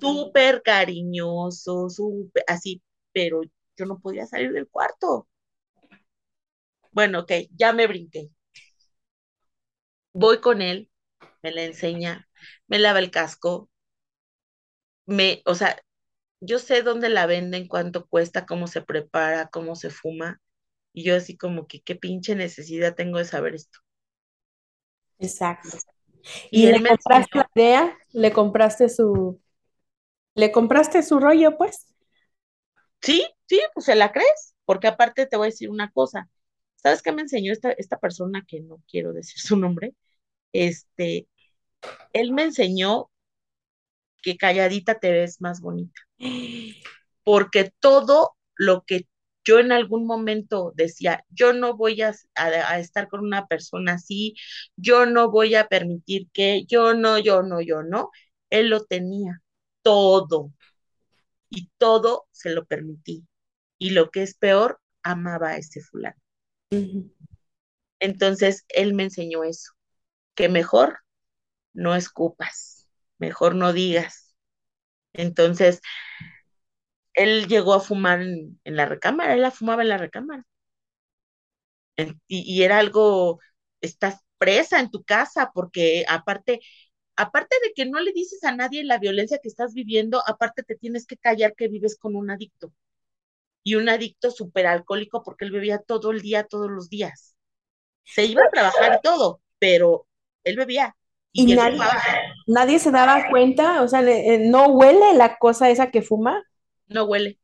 Súper 0.00 0.62
cariñoso, 0.62 1.90
súper 1.90 2.44
así, 2.48 2.82
pero 3.12 3.42
yo 3.76 3.86
no 3.86 3.98
podía 4.00 4.26
salir 4.26 4.52
del 4.52 4.68
cuarto. 4.68 5.28
Bueno, 6.90 7.20
ok, 7.20 7.30
ya 7.56 7.72
me 7.72 7.86
brinqué. 7.86 8.30
Voy 10.14 10.40
con 10.40 10.62
él, 10.62 10.90
me 11.42 11.52
la 11.52 11.64
enseña, 11.64 12.28
me 12.68 12.78
lava 12.80 12.98
el 13.00 13.10
casco, 13.12 13.70
me, 15.06 15.42
o 15.46 15.54
sea, 15.54 15.80
yo 16.40 16.58
sé 16.60 16.82
dónde 16.82 17.08
la 17.10 17.26
venden, 17.26 17.68
cuánto 17.68 18.06
cuesta, 18.08 18.46
cómo 18.46 18.66
se 18.68 18.82
prepara, 18.82 19.48
cómo 19.48 19.76
se 19.76 19.90
fuma, 19.90 20.40
y 20.94 21.04
yo 21.04 21.16
así 21.16 21.36
como 21.38 21.66
que 21.68 21.82
qué 21.82 21.96
pinche 21.96 22.34
necesidad 22.36 22.94
tengo 22.96 23.18
de 23.18 23.24
saber 23.26 23.54
esto. 23.56 23.80
Exacto. 25.18 25.76
Y 26.50 26.62
¿Y 26.62 26.66
él 26.66 26.72
le 26.72 26.82
me 26.82 26.96
compraste 26.98 27.38
la 27.38 27.48
idea? 27.54 27.98
¿Le 28.12 28.32
compraste 28.32 28.88
su, 28.88 29.40
le 30.36 30.52
compraste 30.52 31.02
su 31.02 31.18
rollo, 31.18 31.56
pues? 31.58 31.86
sí, 33.00 33.26
sí, 33.48 33.60
pues 33.74 33.86
se 33.86 33.94
la 33.94 34.12
crees, 34.12 34.54
porque 34.64 34.88
aparte 34.88 35.26
te 35.26 35.36
voy 35.36 35.46
a 35.48 35.50
decir 35.50 35.70
una 35.70 35.90
cosa. 35.90 36.28
¿Sabes 36.76 37.02
qué 37.02 37.12
me 37.12 37.22
enseñó 37.22 37.52
esta, 37.52 37.70
esta 37.72 37.98
persona 37.98 38.44
que 38.46 38.60
no 38.60 38.82
quiero 38.88 39.12
decir 39.12 39.38
su 39.40 39.56
nombre? 39.56 39.94
Este, 40.52 41.28
él 42.12 42.32
me 42.32 42.44
enseñó 42.44 43.10
que 44.22 44.36
calladita 44.36 44.98
te 44.98 45.10
ves 45.12 45.40
más 45.40 45.60
bonita, 45.60 46.00
porque 47.24 47.72
todo 47.80 48.36
lo 48.56 48.84
que 48.84 49.06
yo 49.46 49.60
en 49.60 49.72
algún 49.72 50.06
momento 50.06 50.72
decía, 50.76 51.24
yo 51.30 51.54
no 51.54 51.76
voy 51.76 52.02
a, 52.02 52.14
a, 52.36 52.46
a 52.46 52.80
estar 52.80 53.08
con 53.08 53.22
una 53.22 53.48
persona 53.48 53.94
así, 53.94 54.36
yo 54.76 55.06
no 55.06 55.30
voy 55.32 55.56
a 55.56 55.68
permitir 55.68 56.28
que, 56.32 56.66
yo 56.66 56.94
no, 56.94 57.18
yo 57.18 57.42
no, 57.44 57.62
yo 57.62 57.84
no, 57.84 58.10
él 58.50 58.70
lo 58.70 58.84
tenía 58.84 59.42
todo 59.82 60.52
y 61.50 61.70
todo 61.78 62.26
se 62.32 62.50
lo 62.50 62.66
permití. 62.66 63.26
Y 63.78 63.90
lo 63.90 64.10
que 64.10 64.22
es 64.22 64.34
peor, 64.34 64.80
amaba 65.02 65.50
a 65.50 65.56
ese 65.58 65.80
fulano. 65.82 66.20
Entonces, 68.00 68.64
él 68.68 68.94
me 68.94 69.04
enseñó 69.04 69.44
eso, 69.44 69.72
que 70.34 70.48
mejor 70.48 71.00
no 71.74 71.96
escupas, 71.96 72.88
mejor 73.18 73.54
no 73.56 73.72
digas. 73.72 74.36
Entonces, 75.14 75.80
él 77.16 77.48
llegó 77.48 77.74
a 77.74 77.80
fumar 77.80 78.22
en, 78.22 78.60
en 78.64 78.76
la 78.76 78.86
recámara, 78.86 79.34
él 79.34 79.42
la 79.42 79.52
fumaba 79.52 79.82
en 79.82 79.90
la 79.90 79.98
recámara. 79.98 80.46
En- 81.96 82.20
y, 82.28 82.42
y 82.58 82.62
era 82.64 82.78
algo, 82.78 83.40
estás 83.80 84.20
presa 84.38 84.80
en 84.80 84.90
tu 84.90 85.02
casa, 85.04 85.50
porque 85.54 86.04
aparte, 86.08 86.60
aparte 87.16 87.56
de 87.64 87.72
que 87.74 87.86
no 87.86 88.00
le 88.00 88.12
dices 88.12 88.44
a 88.44 88.54
nadie 88.56 88.84
la 88.84 88.98
violencia 88.98 89.40
que 89.42 89.48
estás 89.48 89.74
viviendo, 89.74 90.22
aparte 90.26 90.62
te 90.62 90.76
tienes 90.76 91.06
que 91.06 91.16
callar 91.18 91.54
que 91.56 91.68
vives 91.68 91.96
con 91.98 92.16
un 92.16 92.30
adicto. 92.30 92.72
Y 93.64 93.76
un 93.76 93.88
adicto 93.90 94.30
súper 94.32 94.66
alcohólico 94.66 95.22
porque 95.24 95.44
él 95.46 95.52
bebía 95.52 95.78
todo 95.80 96.12
el 96.12 96.22
día, 96.22 96.44
todos 96.46 96.70
los 96.70 96.88
días. 96.90 97.36
Se 98.04 98.24
iba 98.26 98.42
a 98.44 98.50
trabajar 98.50 98.94
y 98.94 99.00
todo, 99.02 99.42
pero 99.58 100.08
él 100.44 100.56
bebía 100.56 100.96
Y 101.32 101.46
y 101.46 101.54
nadie, 101.54 102.00
nadie 102.46 102.78
se 102.78 102.90
daba 102.90 103.28
cuenta, 103.30 103.82
o 103.82 103.88
sea, 103.88 104.00
eh, 104.02 104.38
no 104.50 104.68
huele 104.68 105.14
la 105.14 105.38
cosa 105.38 105.70
esa 105.70 105.90
que 105.90 106.02
fuma. 106.02 106.42
No 106.88 107.04
huele. 107.04 107.38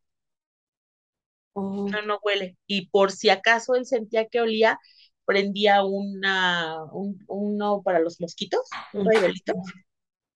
Oh, 1.55 1.87
no, 1.89 2.03
no 2.03 2.19
huele. 2.23 2.57
Y 2.67 2.87
por 2.87 3.13
si 3.13 3.29
acaso 3.29 3.75
él 3.75 3.87
sentía 3.87 4.27
que 4.29 4.41
olía, 4.41 4.79
prendía 5.25 5.85
una, 5.85 6.85
un, 6.93 7.23
uno 7.29 7.83
para 7.83 8.01
los 8.01 8.21
mosquitos, 8.21 8.69
un 8.93 9.07
rayolito, 9.07 9.55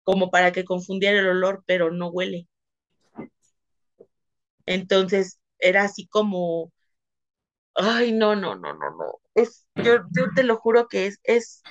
como 0.04 0.30
para 0.30 0.52
que 0.52 0.64
confundiera 0.64 1.18
el 1.18 1.28
olor, 1.28 1.62
pero 1.66 1.90
no 1.90 2.08
huele. 2.08 2.46
Entonces 4.66 5.40
era 5.58 5.84
así 5.84 6.06
como, 6.06 6.72
ay, 7.74 8.12
no, 8.12 8.36
no, 8.36 8.54
no, 8.56 8.74
no, 8.74 8.90
no. 8.90 9.20
Es, 9.34 9.66
yo, 9.76 9.98
yo 10.12 10.24
te 10.34 10.42
lo 10.42 10.56
juro 10.56 10.88
que 10.88 11.06
es, 11.06 11.20
es 11.24 11.62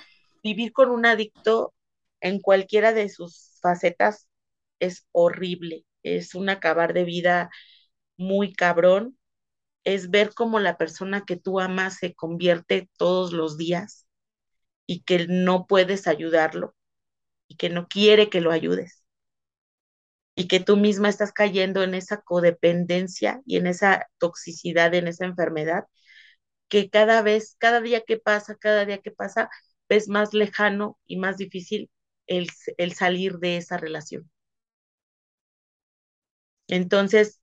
vivir 0.44 0.72
con 0.72 0.89
un 0.89 1.06
adicto 1.06 1.74
en 2.22 2.39
cualquiera 2.39 2.94
de 2.94 3.10
sus 3.10 3.58
facetas 3.62 4.27
es 4.80 5.08
horrible. 5.12 5.86
Es 6.06 6.36
un 6.36 6.50
acabar 6.50 6.94
de 6.94 7.04
vida 7.06 7.50
muy 8.18 8.54
cabrón. 8.54 9.18
Es 9.86 10.10
ver 10.12 10.34
cómo 10.36 10.60
la 10.60 10.78
persona 10.78 11.26
que 11.26 11.38
tú 11.38 11.60
amas 11.62 11.98
se 12.00 12.14
convierte 12.16 12.90
todos 12.98 13.34
los 13.34 13.58
días 13.58 14.08
y 14.88 15.04
que 15.04 15.28
no 15.28 15.68
puedes 15.68 16.08
ayudarlo 16.08 16.76
y 17.48 17.58
que 17.58 17.70
no 17.70 17.88
quiere 17.90 18.30
que 18.30 18.42
lo 18.42 18.52
ayudes 18.52 19.04
y 20.36 20.48
que 20.48 20.60
tú 20.60 20.78
misma 20.78 21.10
estás 21.10 21.32
cayendo 21.32 21.84
en 21.84 21.94
esa 21.96 22.22
codependencia 22.22 23.42
y 23.46 23.58
en 23.58 23.68
esa 23.68 24.08
toxicidad, 24.18 24.94
en 24.94 25.08
esa 25.08 25.26
enfermedad, 25.26 25.86
que 26.70 26.90
cada 26.92 27.22
vez, 27.24 27.56
cada 27.60 27.82
día 27.82 28.02
que 28.04 28.18
pasa, 28.20 28.56
cada 28.58 28.86
día 28.86 29.00
que 29.00 29.12
pasa, 29.12 29.50
ves 29.90 30.10
más 30.10 30.34
lejano 30.36 31.00
y 31.08 31.18
más 31.18 31.38
difícil 31.38 31.92
el, 32.28 32.50
el 32.78 32.94
salir 32.94 33.40
de 33.40 33.58
esa 33.58 33.78
relación. 33.78 34.32
Entonces, 36.68 37.42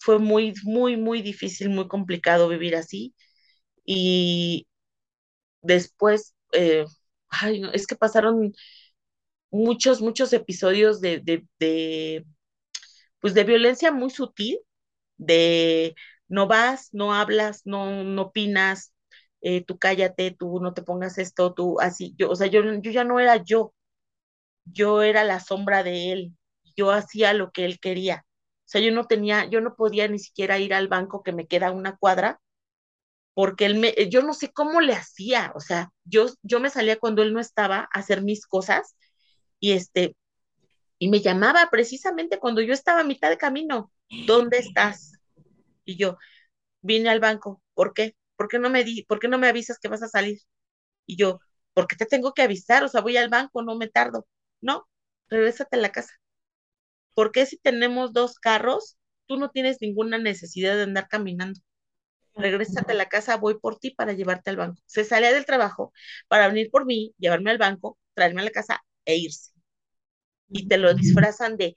fue 0.00 0.18
muy, 0.18 0.54
muy, 0.64 0.96
muy 0.96 1.22
difícil, 1.22 1.70
muy 1.70 1.88
complicado 1.88 2.48
vivir 2.48 2.76
así. 2.76 3.14
Y 3.86 4.68
después, 5.62 6.34
eh, 6.52 6.86
ay, 7.30 7.62
es 7.74 7.86
que 7.86 7.96
pasaron 7.96 8.54
muchos, 9.50 10.00
muchos 10.02 10.32
episodios 10.32 11.00
de, 11.00 11.20
de, 11.20 11.46
de, 11.58 12.26
pues 13.20 13.34
de 13.34 13.44
violencia 13.44 13.92
muy 13.92 14.10
sutil, 14.10 14.60
de 15.18 15.94
no 16.28 16.48
vas, 16.48 16.90
no 16.94 17.14
hablas, 17.14 17.62
no, 17.66 18.04
no 18.04 18.22
opinas, 18.24 18.94
eh, 19.42 19.64
tú 19.64 19.78
cállate, 19.78 20.32
tú 20.32 20.60
no 20.60 20.74
te 20.74 20.82
pongas 20.82 21.18
esto, 21.18 21.54
tú 21.54 21.80
así, 21.80 22.14
yo, 22.18 22.30
o 22.30 22.36
sea, 22.36 22.48
yo, 22.48 22.62
yo 22.82 22.90
ya 22.92 23.04
no 23.04 23.20
era 23.20 23.36
yo, 23.44 23.74
yo 24.64 25.02
era 25.02 25.24
la 25.24 25.40
sombra 25.40 25.82
de 25.84 26.12
él, 26.12 26.34
yo 26.76 26.90
hacía 26.92 27.32
lo 27.34 27.52
que 27.52 27.64
él 27.66 27.80
quería. 27.80 28.26
Sea, 28.70 28.80
yo 28.80 28.92
no 28.92 29.06
tenía, 29.06 29.46
yo 29.46 29.60
no 29.60 29.74
podía 29.74 30.06
ni 30.06 30.20
siquiera 30.20 30.58
ir 30.60 30.74
al 30.74 30.86
banco 30.86 31.24
que 31.24 31.32
me 31.32 31.48
queda 31.48 31.72
una 31.72 31.96
cuadra, 31.96 32.40
porque 33.34 33.66
él 33.66 33.76
me, 33.76 33.94
yo 34.10 34.22
no 34.22 34.32
sé 34.32 34.52
cómo 34.52 34.80
le 34.80 34.92
hacía, 34.94 35.52
o 35.56 35.60
sea, 35.60 35.90
yo, 36.04 36.26
yo 36.42 36.60
me 36.60 36.70
salía 36.70 36.98
cuando 36.98 37.22
él 37.22 37.32
no 37.32 37.40
estaba 37.40 37.80
a 37.80 37.98
hacer 37.98 38.22
mis 38.22 38.46
cosas 38.46 38.94
y 39.60 39.72
este, 39.72 40.16
y 40.98 41.10
me 41.10 41.20
llamaba 41.20 41.68
precisamente 41.70 42.38
cuando 42.38 42.60
yo 42.62 42.74
estaba 42.74 43.00
a 43.00 43.04
mitad 43.04 43.30
de 43.30 43.38
camino, 43.38 43.92
¿dónde 44.08 44.58
estás? 44.58 45.14
Y 45.84 45.96
yo, 45.96 46.18
vine 46.82 47.10
al 47.10 47.20
banco, 47.20 47.62
¿por 47.74 47.94
qué? 47.94 48.16
¿Por 48.36 48.48
qué 48.48 48.58
no 48.60 48.70
me 48.70 48.84
di, 48.84 49.04
por 49.04 49.20
qué 49.20 49.28
no 49.28 49.38
me 49.38 49.48
avisas 49.48 49.78
que 49.80 49.88
vas 49.88 50.02
a 50.04 50.08
salir? 50.08 50.40
Y 51.06 51.16
yo, 51.16 51.40
¿por 51.74 51.88
qué 51.88 51.96
te 51.96 52.06
tengo 52.06 52.34
que 52.34 52.42
avisar? 52.42 52.84
O 52.84 52.88
sea, 52.88 53.02
voy 53.02 53.16
al 53.18 53.30
banco, 53.30 53.62
no 53.62 53.76
me 53.76 53.88
tardo. 53.88 54.26
No, 54.62 54.88
regrésate 55.28 55.76
a 55.76 55.80
la 55.80 55.92
casa. 55.92 56.19
¿Por 57.14 57.32
qué 57.32 57.46
si 57.46 57.58
tenemos 57.58 58.12
dos 58.12 58.36
carros, 58.38 58.96
tú 59.26 59.36
no 59.36 59.50
tienes 59.50 59.78
ninguna 59.80 60.18
necesidad 60.18 60.76
de 60.76 60.82
andar 60.84 61.08
caminando? 61.08 61.60
Regrésate 62.36 62.92
a 62.92 62.96
la 62.96 63.08
casa, 63.08 63.36
voy 63.36 63.58
por 63.60 63.78
ti 63.78 63.90
para 63.92 64.12
llevarte 64.14 64.50
al 64.50 64.56
banco. 64.56 64.80
Se 64.86 65.04
salía 65.04 65.32
del 65.32 65.46
trabajo 65.46 65.92
para 66.28 66.48
venir 66.48 66.70
por 66.70 66.86
mí, 66.86 67.14
llevarme 67.18 67.50
al 67.52 67.58
banco, 67.58 67.98
traerme 68.14 68.42
a 68.42 68.44
la 68.44 68.50
casa 68.52 68.82
e 69.04 69.16
irse. 69.16 69.52
Y 70.50 70.68
te 70.68 70.78
lo 70.78 70.94
disfrazan 70.94 71.56
de, 71.56 71.76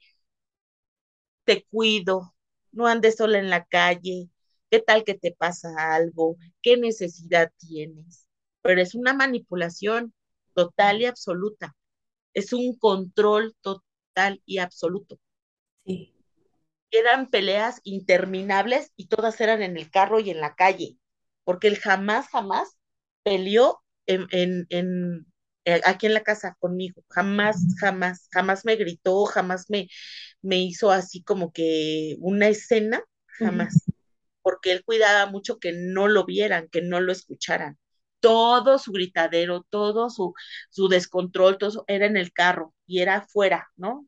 te 1.44 1.64
cuido, 1.70 2.34
no 2.72 2.86
andes 2.86 3.16
sola 3.16 3.38
en 3.38 3.50
la 3.50 3.64
calle, 3.64 4.28
¿qué 4.70 4.80
tal 4.80 5.04
que 5.04 5.14
te 5.14 5.32
pasa 5.32 5.70
algo? 5.94 6.36
¿Qué 6.62 6.76
necesidad 6.76 7.52
tienes? 7.58 8.26
Pero 8.62 8.80
es 8.80 8.94
una 8.94 9.14
manipulación 9.14 10.14
total 10.54 11.00
y 11.02 11.06
absoluta. 11.06 11.76
Es 12.34 12.52
un 12.52 12.76
control 12.78 13.56
total 13.62 13.84
y 14.46 14.58
absoluto. 14.58 15.18
sí. 15.86 16.14
Eran 16.90 17.28
peleas 17.30 17.80
interminables 17.84 18.92
y 18.96 19.08
todas 19.08 19.40
eran 19.40 19.62
en 19.62 19.76
el 19.76 19.90
carro 19.90 20.20
y 20.20 20.30
en 20.30 20.40
la 20.40 20.54
calle, 20.54 20.96
porque 21.44 21.66
él 21.68 21.76
jamás, 21.78 22.28
jamás 22.28 22.78
peleó 23.24 23.82
en, 24.06 24.26
en, 24.30 24.66
en 24.70 25.26
eh, 25.64 25.80
aquí 25.84 26.06
en 26.06 26.14
la 26.14 26.22
casa 26.22 26.56
conmigo, 26.60 27.02
jamás, 27.08 27.66
jamás, 27.80 28.28
jamás 28.32 28.64
me 28.64 28.76
gritó, 28.76 29.24
jamás 29.24 29.66
me, 29.70 29.88
me 30.42 30.58
hizo 30.58 30.90
así 30.92 31.22
como 31.24 31.52
que 31.52 32.16
una 32.20 32.48
escena, 32.48 33.02
jamás, 33.40 33.90
porque 34.42 34.72
él 34.72 34.84
cuidaba 34.84 35.30
mucho 35.30 35.58
que 35.58 35.72
no 35.72 36.08
lo 36.08 36.24
vieran, 36.26 36.68
que 36.70 36.82
no 36.82 37.00
lo 37.00 37.12
escucharan. 37.12 37.78
Todo 38.20 38.78
su 38.78 38.92
gritadero, 38.92 39.66
todo 39.70 40.10
su, 40.10 40.34
su 40.70 40.88
descontrol, 40.88 41.58
todo 41.58 41.70
eso 41.70 41.84
era 41.88 42.06
en 42.06 42.16
el 42.16 42.32
carro 42.32 42.73
y 42.86 43.00
era 43.00 43.16
afuera, 43.18 43.68
¿no? 43.76 44.06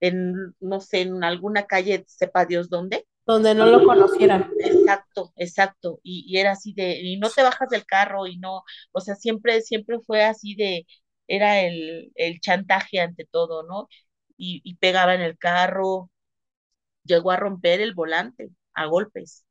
En, 0.00 0.34
no 0.60 0.80
sé, 0.80 1.02
en 1.02 1.24
alguna 1.24 1.66
calle, 1.66 2.04
sepa 2.08 2.46
Dios 2.46 2.70
dónde. 2.70 3.06
Donde 3.26 3.54
no 3.54 3.66
lo 3.66 3.84
conocieran. 3.84 4.50
Exacto, 4.60 5.32
exacto. 5.36 6.00
Y, 6.02 6.24
y 6.28 6.38
era 6.38 6.52
así 6.52 6.72
de, 6.74 7.00
y 7.00 7.18
no 7.18 7.30
te 7.30 7.42
bajas 7.42 7.68
del 7.70 7.86
carro 7.86 8.26
y 8.26 8.38
no, 8.38 8.64
o 8.92 9.00
sea, 9.00 9.14
siempre, 9.16 9.62
siempre 9.62 9.98
fue 10.00 10.24
así 10.24 10.54
de, 10.56 10.86
era 11.28 11.60
el, 11.62 12.12
el 12.16 12.40
chantaje 12.40 13.00
ante 13.00 13.26
todo, 13.30 13.62
¿no? 13.64 13.88
Y, 14.36 14.60
y 14.64 14.76
pegaba 14.76 15.14
en 15.14 15.20
el 15.22 15.38
carro, 15.38 16.10
llegó 17.04 17.30
a 17.32 17.36
romper 17.36 17.80
el 17.82 17.94
volante 17.94 18.50
a 18.74 18.86
golpes, 18.86 19.44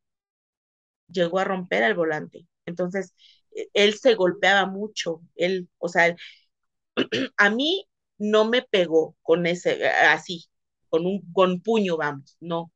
llegó 1.08 1.40
a 1.40 1.44
romper 1.44 1.84
el 1.84 1.94
volante. 1.96 2.48
Entonces, 2.66 3.14
e- 3.56 3.70
él 3.74 3.96
se 3.96 4.16
golpeaba 4.16 4.66
mucho, 4.66 5.22
él, 5.36 5.70
o 5.78 5.88
sea, 5.90 6.16
a 7.38 7.50
mí 7.50 7.88
no 8.20 8.46
me 8.50 8.64
pegó 8.64 9.18
con 9.24 9.48
ese, 9.48 9.88
así, 9.90 10.48
con 10.90 11.06
un 11.08 11.22
con 11.34 11.62
puño, 11.62 11.98
vamos, 11.98 12.38
no. 12.42 12.72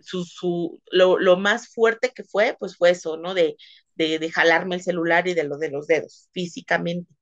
Su, 0.00 0.24
su, 0.24 0.80
lo, 0.92 1.18
lo 1.18 1.36
más 1.38 1.68
fuerte 1.68 2.10
que 2.14 2.24
fue, 2.24 2.56
pues 2.58 2.76
fue 2.76 2.90
eso, 2.90 3.16
¿no? 3.18 3.34
De, 3.34 3.56
de, 3.96 4.18
de 4.18 4.30
jalarme 4.32 4.76
el 4.76 4.82
celular 4.82 5.28
y 5.28 5.34
de 5.34 5.44
lo 5.44 5.58
de 5.58 5.70
los 5.70 5.86
dedos, 5.86 6.28
físicamente, 6.32 7.12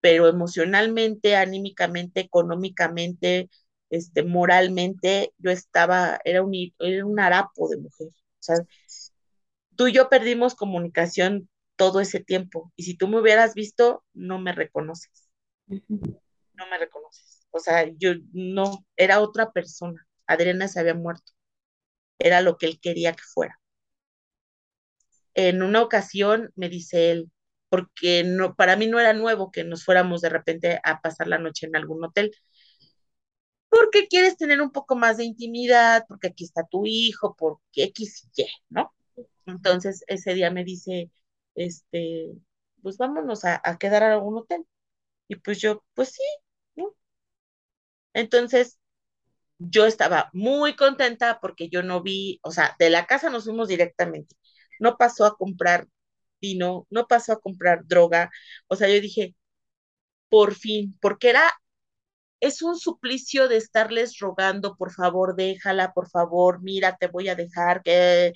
pero 0.00 0.28
emocionalmente, 0.28 1.36
anímicamente, 1.36 2.20
económicamente, 2.20 3.50
este, 3.90 4.22
moralmente, 4.24 5.32
yo 5.38 5.50
estaba, 5.50 6.20
era 6.24 6.42
un, 6.42 6.54
era 6.80 7.06
un 7.06 7.20
harapo 7.20 7.68
de 7.68 7.78
mujer. 7.78 8.08
O 8.08 8.42
sea, 8.42 8.56
tú 9.76 9.88
y 9.88 9.92
yo 9.92 10.08
perdimos 10.08 10.54
comunicación 10.54 11.48
todo 11.76 12.00
ese 12.00 12.20
tiempo, 12.20 12.72
y 12.76 12.84
si 12.84 12.96
tú 12.96 13.08
me 13.08 13.20
hubieras 13.20 13.54
visto, 13.54 14.04
no 14.14 14.38
me 14.38 14.52
reconoces. 14.52 15.28
No 16.60 16.68
me 16.68 16.78
reconoces. 16.78 17.46
O 17.50 17.58
sea, 17.60 17.86
yo 17.98 18.12
no, 18.32 18.86
era 18.96 19.20
otra 19.20 19.52
persona. 19.52 20.06
Adriana 20.26 20.68
se 20.68 20.80
había 20.80 20.94
muerto, 20.94 21.32
era 22.18 22.42
lo 22.42 22.58
que 22.58 22.66
él 22.66 22.80
quería 22.80 23.14
que 23.14 23.22
fuera. 23.24 23.60
En 25.34 25.62
una 25.62 25.82
ocasión 25.82 26.50
me 26.56 26.68
dice 26.68 27.10
él, 27.10 27.30
porque 27.68 28.24
no, 28.24 28.54
para 28.56 28.76
mí 28.76 28.86
no 28.86 28.98
era 29.00 29.12
nuevo 29.12 29.50
que 29.50 29.64
nos 29.64 29.84
fuéramos 29.84 30.20
de 30.20 30.28
repente 30.28 30.80
a 30.84 31.00
pasar 31.00 31.28
la 31.28 31.38
noche 31.38 31.66
en 31.66 31.76
algún 31.76 32.04
hotel, 32.04 32.32
porque 33.68 34.08
quieres 34.08 34.36
tener 34.36 34.60
un 34.60 34.72
poco 34.72 34.96
más 34.96 35.16
de 35.16 35.24
intimidad, 35.24 36.04
porque 36.08 36.28
aquí 36.28 36.44
está 36.44 36.64
tu 36.66 36.84
hijo, 36.86 37.34
porque 37.38 37.84
X 37.84 38.28
y 38.36 38.42
Y, 38.42 38.46
¿no? 38.68 38.92
Entonces 39.46 40.04
ese 40.08 40.34
día 40.34 40.50
me 40.50 40.64
dice, 40.64 41.10
este, 41.54 42.32
pues 42.82 42.96
vámonos 42.98 43.44
a, 43.44 43.60
a 43.64 43.78
quedar 43.78 44.02
a 44.02 44.14
algún 44.14 44.38
hotel. 44.38 44.66
Y 45.28 45.36
pues 45.36 45.60
yo, 45.60 45.84
pues 45.94 46.10
sí. 46.10 46.22
Entonces 48.14 48.78
yo 49.58 49.86
estaba 49.86 50.30
muy 50.32 50.76
contenta 50.76 51.40
porque 51.40 51.68
yo 51.68 51.82
no 51.82 52.02
vi, 52.02 52.40
o 52.42 52.50
sea, 52.52 52.76
de 52.78 52.90
la 52.90 53.06
casa 53.06 53.30
nos 53.30 53.44
fuimos 53.44 53.68
directamente. 53.68 54.36
No 54.80 54.96
pasó 54.98 55.26
a 55.26 55.36
comprar 55.36 55.88
vino, 56.40 56.86
no 56.90 57.06
pasó 57.08 57.32
a 57.34 57.40
comprar 57.40 57.86
droga. 57.86 58.30
O 58.68 58.76
sea, 58.76 58.88
yo 58.88 59.00
dije, 59.00 59.36
por 60.28 60.54
fin, 60.54 60.96
porque 61.00 61.30
era, 61.30 61.52
es 62.40 62.62
un 62.62 62.78
suplicio 62.78 63.48
de 63.48 63.56
estarles 63.58 64.18
rogando, 64.18 64.76
por 64.76 64.92
favor, 64.92 65.36
déjala, 65.36 65.92
por 65.92 66.08
favor, 66.10 66.62
mira, 66.62 66.96
te 66.98 67.08
voy 67.08 67.28
a 67.28 67.34
dejar, 67.36 67.82
que 67.82 68.32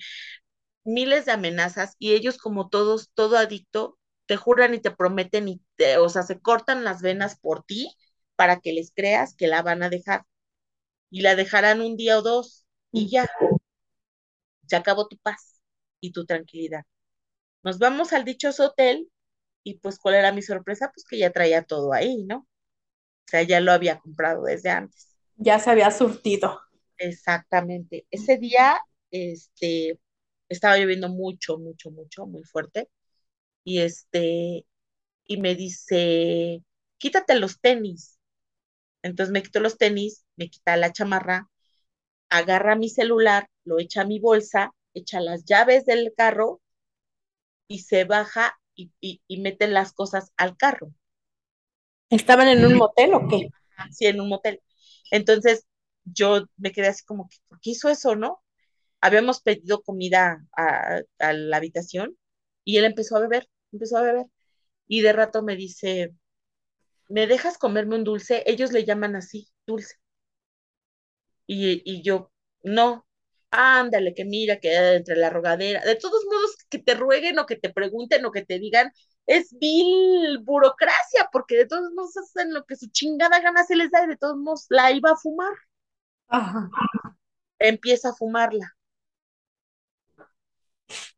miles 0.83 1.25
de 1.25 1.31
amenazas 1.33 1.95
y 1.99 2.13
ellos 2.13 2.37
como 2.37 2.69
todos, 2.69 3.11
todo 3.13 3.37
adicto, 3.37 3.97
te 4.27 4.37
juran 4.37 4.73
y 4.73 4.79
te 4.81 4.91
prometen 4.91 5.47
y 5.49 5.61
te, 5.75 5.97
o 5.97 6.09
sea, 6.09 6.23
se 6.23 6.39
cortan 6.41 6.83
las 6.83 7.01
venas 7.01 7.39
por 7.39 7.63
ti 7.63 7.95
para 8.35 8.59
que 8.59 8.73
les 8.73 8.91
creas 8.93 9.35
que 9.35 9.47
la 9.47 9.61
van 9.61 9.83
a 9.83 9.89
dejar 9.89 10.23
y 11.09 11.21
la 11.21 11.35
dejarán 11.35 11.81
un 11.81 11.97
día 11.97 12.19
o 12.19 12.21
dos 12.21 12.65
y 12.91 13.09
ya, 13.09 13.29
se 14.67 14.75
acabó 14.75 15.07
tu 15.07 15.17
paz. 15.17 15.53
y 16.01 16.11
tu 16.11 16.25
tranquilidad. 16.25 16.83
Nos 17.63 17.79
vamos 17.79 18.13
al 18.13 18.25
dichoso 18.25 18.67
hotel 18.67 19.09
y 19.63 19.79
pues 19.79 19.99
cuál 19.99 20.15
era 20.15 20.31
mi 20.31 20.43
sorpresa, 20.43 20.91
pues 20.93 21.05
que 21.05 21.17
ya 21.17 21.31
traía 21.31 21.63
todo 21.63 21.93
ahí, 21.93 22.23
¿no? 22.25 22.39
O 22.39 23.27
sea, 23.27 23.43
ya 23.43 23.59
lo 23.59 23.71
había 23.71 23.99
comprado 23.99 24.43
desde 24.43 24.69
antes. 24.69 25.17
Ya 25.37 25.59
se 25.59 25.71
había 25.71 25.91
surtido. 25.91 26.61
Exactamente. 26.97 28.05
Ese 28.11 28.37
día, 28.37 28.77
este, 29.11 29.99
estaba 30.49 30.77
lloviendo 30.77 31.09
mucho, 31.09 31.57
mucho, 31.57 31.91
mucho, 31.91 32.27
muy 32.27 32.43
fuerte. 32.43 32.89
Y 33.63 33.79
este, 33.79 34.65
y 35.27 35.37
me 35.37 35.55
dice, 35.55 36.63
quítate 36.97 37.35
los 37.39 37.59
tenis. 37.59 38.14
Entonces 39.05 39.33
me 39.33 39.43
quito 39.43 39.59
los 39.61 39.77
tenis, 39.77 40.25
me 40.37 40.49
quita 40.49 40.77
la 40.77 40.93
chamarra, 40.93 41.49
agarra 42.29 42.75
mi 42.75 42.89
celular, 42.89 43.49
lo 43.65 43.79
echa 43.79 44.01
a 44.01 44.05
mi 44.05 44.19
bolsa, 44.19 44.73
echa 44.93 45.21
las 45.21 45.45
llaves 45.45 45.85
del 45.85 46.13
carro 46.17 46.61
y 47.67 47.79
se 47.79 48.05
baja 48.05 48.59
y, 48.75 48.91
y, 48.99 49.21
y 49.27 49.39
mete 49.41 49.67
las 49.67 49.93
cosas 49.93 50.31
al 50.37 50.57
carro. 50.57 50.93
¿Estaban 52.09 52.47
en 52.47 52.65
un 52.65 52.75
motel 52.77 53.13
o 53.13 53.27
qué? 53.27 53.49
Sí, 53.91 54.05
en 54.05 54.21
un 54.21 54.29
motel. 54.29 54.61
Entonces 55.11 55.65
yo 56.05 56.45
me 56.57 56.71
quedé 56.71 56.87
así 56.87 57.03
como 57.05 57.29
que, 57.29 57.37
¿por 57.47 57.59
qué 57.59 57.71
hizo 57.71 57.89
eso, 57.89 58.15
no? 58.15 58.43
Habíamos 59.01 59.41
pedido 59.41 59.83
comida 59.83 60.45
a, 60.57 61.01
a 61.19 61.33
la 61.33 61.57
habitación 61.57 62.17
y 62.65 62.77
él 62.77 62.85
empezó 62.85 63.17
a 63.17 63.21
beber, 63.21 63.49
empezó 63.71 63.97
a 63.97 64.03
beber. 64.03 64.25
Y 64.87 65.01
de 65.01 65.13
rato 65.13 65.43
me 65.43 65.55
dice, 65.55 66.13
¿me 67.09 67.27
dejas 67.27 67.57
comerme 67.57 67.95
un 67.95 68.03
dulce? 68.03 68.43
Ellos 68.45 68.71
le 68.71 68.85
llaman 68.85 69.15
así, 69.15 69.49
dulce. 69.67 69.95
Y, 71.47 71.81
y 71.85 72.01
yo, 72.03 72.31
no, 72.63 73.05
ándale, 73.51 74.13
que 74.15 74.25
mira, 74.25 74.59
que 74.59 74.75
entre 74.95 75.15
la 75.15 75.29
rogadera, 75.29 75.81
de 75.85 75.95
todos 75.95 76.25
modos, 76.25 76.55
que 76.69 76.79
te 76.79 76.95
rueguen 76.95 77.37
o 77.39 77.45
que 77.45 77.55
te 77.57 77.71
pregunten 77.71 78.25
o 78.25 78.31
que 78.31 78.43
te 78.45 78.59
digan, 78.59 78.91
es 79.27 79.55
vil 79.59 80.39
burocracia, 80.43 81.29
porque 81.31 81.55
de 81.57 81.67
todos 81.67 81.91
modos 81.93 82.17
hacen 82.17 82.53
lo 82.53 82.65
que 82.65 82.75
su 82.75 82.87
chingada 82.91 83.39
gana 83.41 83.63
se 83.63 83.75
les 83.75 83.91
da 83.91 84.03
y 84.03 84.07
de 84.07 84.17
todos 84.17 84.37
modos 84.37 84.65
la 84.69 84.91
iba 84.91 85.11
a 85.11 85.17
fumar. 85.17 85.53
Ajá. 86.27 86.69
Empieza 87.59 88.11
a 88.11 88.13
fumarla. 88.13 88.77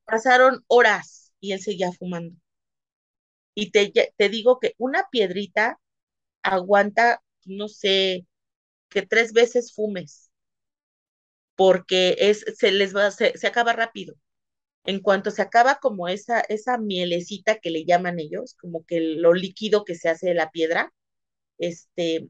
Pasaron 0.06 0.64
horas 0.68 1.32
y 1.40 1.52
él 1.52 1.60
seguía 1.62 1.92
fumando. 1.92 2.36
Y 3.58 3.72
te, 3.72 3.92
te 4.18 4.30
digo 4.30 4.60
que 4.62 4.74
una 4.78 5.10
piedrita 5.12 5.80
aguanta, 6.44 7.24
no 7.46 7.68
sé, 7.70 8.28
que 8.90 9.04
tres 9.04 9.34
veces 9.34 9.74
fumes, 9.76 10.32
porque 11.56 12.16
es, 12.20 12.46
se 12.58 12.72
les 12.72 12.96
va, 12.96 13.12
se, 13.12 13.38
se 13.38 13.48
acaba 13.48 13.74
rápido. 13.74 14.16
En 14.86 15.02
cuanto 15.02 15.32
se 15.32 15.42
acaba 15.44 15.78
como 15.82 16.08
esa, 16.10 16.42
esa 16.42 16.78
mielecita 16.80 17.60
que 17.60 17.72
le 17.72 17.86
llaman 17.86 18.20
ellos, 18.20 18.56
como 18.62 18.86
que 18.86 19.00
lo 19.02 19.34
líquido 19.34 19.86
que 19.86 19.96
se 19.96 20.10
hace 20.10 20.30
de 20.30 20.36
la 20.36 20.52
piedra, 20.52 20.94
este, 21.60 22.30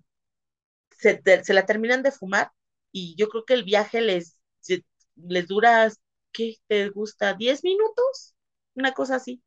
se, 0.98 1.22
se 1.44 1.54
la 1.54 1.66
terminan 1.66 2.04
de 2.04 2.12
fumar 2.12 2.52
y 2.92 3.16
yo 3.18 3.30
creo 3.30 3.46
que 3.46 3.54
el 3.56 3.64
viaje 3.64 4.02
les, 4.02 4.40
les 5.16 5.48
dura, 5.48 5.90
¿qué 6.32 6.56
te 6.68 6.90
gusta? 6.90 7.34
¿10 7.36 7.64
minutos? 7.64 8.36
Una 8.76 8.94
cosa 8.94 9.16
así. 9.18 9.42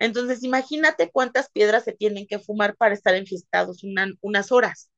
Entonces, 0.00 0.44
imagínate 0.44 1.10
cuántas 1.12 1.50
piedras 1.50 1.84
se 1.84 1.92
tienen 1.94 2.26
que 2.28 2.40
fumar 2.40 2.76
para 2.76 2.94
estar 2.94 3.14
enfiestados 3.16 3.84
una, 3.84 4.12
unas 4.22 4.52
horas. 4.52 4.90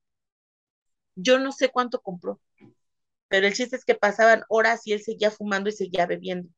Yo 1.15 1.39
no 1.39 1.53
sé 1.53 1.69
cuánto 1.71 2.01
compró, 2.01 2.41
pero 3.29 3.47
el 3.49 3.55
chiste 3.55 3.77
es 3.77 3.85
que 3.85 3.95
pasaban 3.97 4.45
horas 4.49 4.87
y 4.87 4.93
él 4.95 5.03
seguía 5.03 5.31
fumando 5.31 5.71
y 5.71 5.73
seguía 5.75 6.07
bebiendo. 6.07 6.51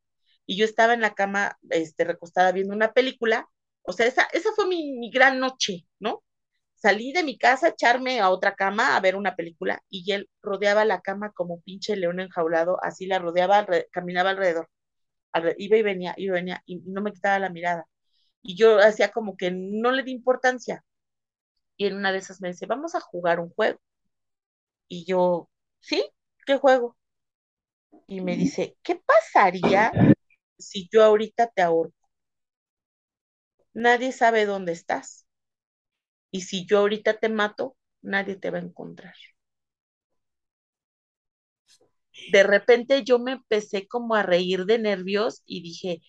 Y 0.47 0.59
yo 0.59 0.67
estaba 0.67 0.95
en 0.95 1.03
la 1.03 1.15
cama, 1.15 1.59
este, 1.71 2.05
recostada 2.05 2.53
viendo 2.53 2.75
una 2.75 2.93
película. 2.95 3.49
O 3.85 3.93
sea, 3.93 4.07
esa, 4.07 4.25
esa 4.35 4.51
fue 4.57 4.67
mi, 4.69 4.95
mi 4.99 5.11
gran 5.11 5.41
noche, 5.41 5.87
¿no? 6.01 6.25
Salí 6.77 7.13
de 7.13 7.25
mi 7.25 7.39
casa, 7.39 7.69
echarme 7.71 8.21
a 8.21 8.31
otra 8.31 8.57
cama 8.57 8.97
a 8.97 9.01
ver 9.01 9.17
una 9.17 9.37
película 9.37 9.83
y 9.91 10.13
él 10.13 10.31
rodeaba 10.43 10.85
la 10.85 11.03
cama 11.03 11.33
como 11.33 11.61
pinche 11.63 11.97
león 11.97 12.21
enjaulado, 12.21 12.79
así 12.85 13.07
la 13.07 13.19
rodeaba, 13.21 13.67
caminaba 13.93 14.31
alrededor. 14.31 14.71
Iba 15.59 15.77
y 15.79 15.83
venía, 15.83 16.15
iba 16.19 16.39
y 16.39 16.41
venía 16.43 16.63
y 16.67 16.77
no 16.87 17.03
me 17.03 17.13
quitaba 17.13 17.39
la 17.39 17.51
mirada. 17.51 17.87
Y 18.45 18.57
yo 18.57 18.79
hacía 18.79 19.11
como 19.11 19.37
que 19.37 19.51
no 19.51 19.91
le 19.93 20.05
di 20.05 20.13
importancia. 20.13 20.85
Y 21.77 21.87
en 21.87 21.97
una 21.97 22.13
de 22.13 22.19
esas 22.19 22.41
me 22.41 22.49
dice, 22.49 22.67
vamos 22.67 22.95
a 22.97 23.01
jugar 23.01 23.41
un 23.41 23.51
juego. 23.51 23.81
Y 24.89 25.05
yo, 25.05 25.51
¿sí? 25.81 26.03
¿Qué 26.47 26.57
juego? 26.59 26.97
Y 28.07 28.21
me 28.23 28.35
dice, 28.37 28.79
¿qué 28.83 28.97
pasaría 29.05 29.93
si 30.59 30.89
yo 30.93 31.05
ahorita 31.05 31.49
te 31.49 31.63
ahorco? 31.63 32.09
Nadie 33.75 34.11
sabe 34.13 34.47
dónde 34.47 34.73
estás. 34.73 35.27
Y 36.31 36.43
si 36.43 36.67
yo 36.67 36.81
ahorita 36.81 37.19
te 37.19 37.31
mato, 37.31 37.79
nadie 38.03 38.37
te 38.37 38.51
va 38.51 38.59
a 38.59 38.63
encontrar. 38.63 39.15
De 42.33 42.43
repente 42.43 43.03
yo 43.05 43.19
me 43.19 43.33
empecé 43.33 43.87
como 43.89 44.15
a 44.15 44.23
reír 44.23 44.67
de 44.67 44.79
nervios 44.79 45.43
y 45.47 45.63
dije, 45.63 46.01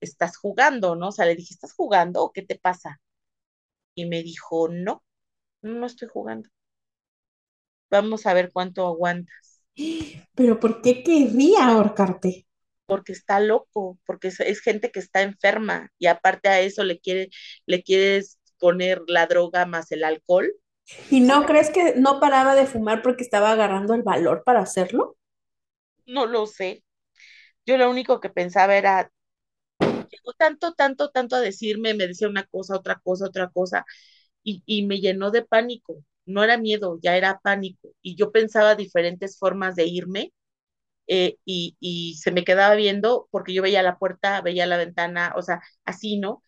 estás 0.00 0.36
jugando, 0.36 0.96
¿no? 0.96 1.08
O 1.08 1.12
sea, 1.12 1.26
le 1.26 1.36
dije, 1.36 1.54
¿estás 1.54 1.72
jugando 1.74 2.22
o 2.22 2.32
qué 2.32 2.42
te 2.42 2.58
pasa? 2.58 3.00
Y 3.94 4.06
me 4.06 4.22
dijo, 4.22 4.68
no, 4.68 5.02
no 5.62 5.86
estoy 5.86 6.08
jugando. 6.08 6.48
Vamos 7.90 8.26
a 8.26 8.34
ver 8.34 8.50
cuánto 8.52 8.86
aguantas. 8.86 9.62
Pero 10.34 10.60
¿por 10.60 10.82
qué 10.82 11.02
querría 11.02 11.68
ahorcarte? 11.68 12.46
Porque 12.86 13.12
está 13.12 13.40
loco, 13.40 13.98
porque 14.06 14.28
es, 14.28 14.40
es, 14.40 14.60
gente 14.60 14.90
que 14.90 14.98
está 14.98 15.22
enferma 15.22 15.90
y 15.98 16.06
aparte 16.06 16.48
a 16.48 16.60
eso 16.60 16.84
le 16.84 16.98
quiere, 17.00 17.28
le 17.66 17.82
quieres 17.82 18.38
poner 18.58 19.02
la 19.06 19.26
droga 19.26 19.66
más 19.66 19.92
el 19.92 20.04
alcohol. 20.04 20.52
¿Y 21.10 21.20
no 21.20 21.44
crees 21.44 21.70
que 21.70 21.94
no 21.96 22.18
paraba 22.18 22.54
de 22.54 22.66
fumar 22.66 23.02
porque 23.02 23.22
estaba 23.22 23.52
agarrando 23.52 23.94
el 23.94 24.02
valor 24.02 24.42
para 24.44 24.60
hacerlo? 24.60 25.16
No 26.06 26.26
lo 26.26 26.46
sé. 26.46 26.82
Yo 27.66 27.76
lo 27.76 27.90
único 27.90 28.20
que 28.20 28.30
pensaba 28.30 28.76
era, 28.76 29.12
tanto, 30.38 30.74
tanto, 30.74 31.10
tanto 31.10 31.36
a 31.36 31.40
decirme, 31.40 31.94
me 31.94 32.06
decía 32.06 32.28
una 32.28 32.44
cosa, 32.46 32.76
otra 32.76 32.96
cosa, 33.02 33.26
otra 33.26 33.50
cosa, 33.50 33.84
y, 34.44 34.62
y 34.66 34.86
me 34.86 35.00
llenó 35.00 35.30
de 35.30 35.44
pánico. 35.44 36.04
No 36.26 36.44
era 36.44 36.58
miedo, 36.58 36.98
ya 37.02 37.16
era 37.16 37.40
pánico. 37.40 37.90
Y 38.02 38.16
yo 38.16 38.32
pensaba 38.32 38.74
diferentes 38.76 39.38
formas 39.38 39.76
de 39.76 39.86
irme 39.86 40.32
eh, 41.06 41.38
y, 41.44 41.76
y, 41.80 42.16
se 42.16 42.32
me 42.32 42.44
quedaba 42.44 42.74
viendo 42.76 43.28
porque 43.30 43.54
yo 43.54 43.62
veía 43.62 43.82
la 43.82 43.98
puerta, 43.98 44.40
veía 44.42 44.66
la 44.66 44.76
ventana, 44.76 45.32
o 45.36 45.42
sea, 45.42 45.60
así, 45.84 46.18
¿no? 46.18 46.42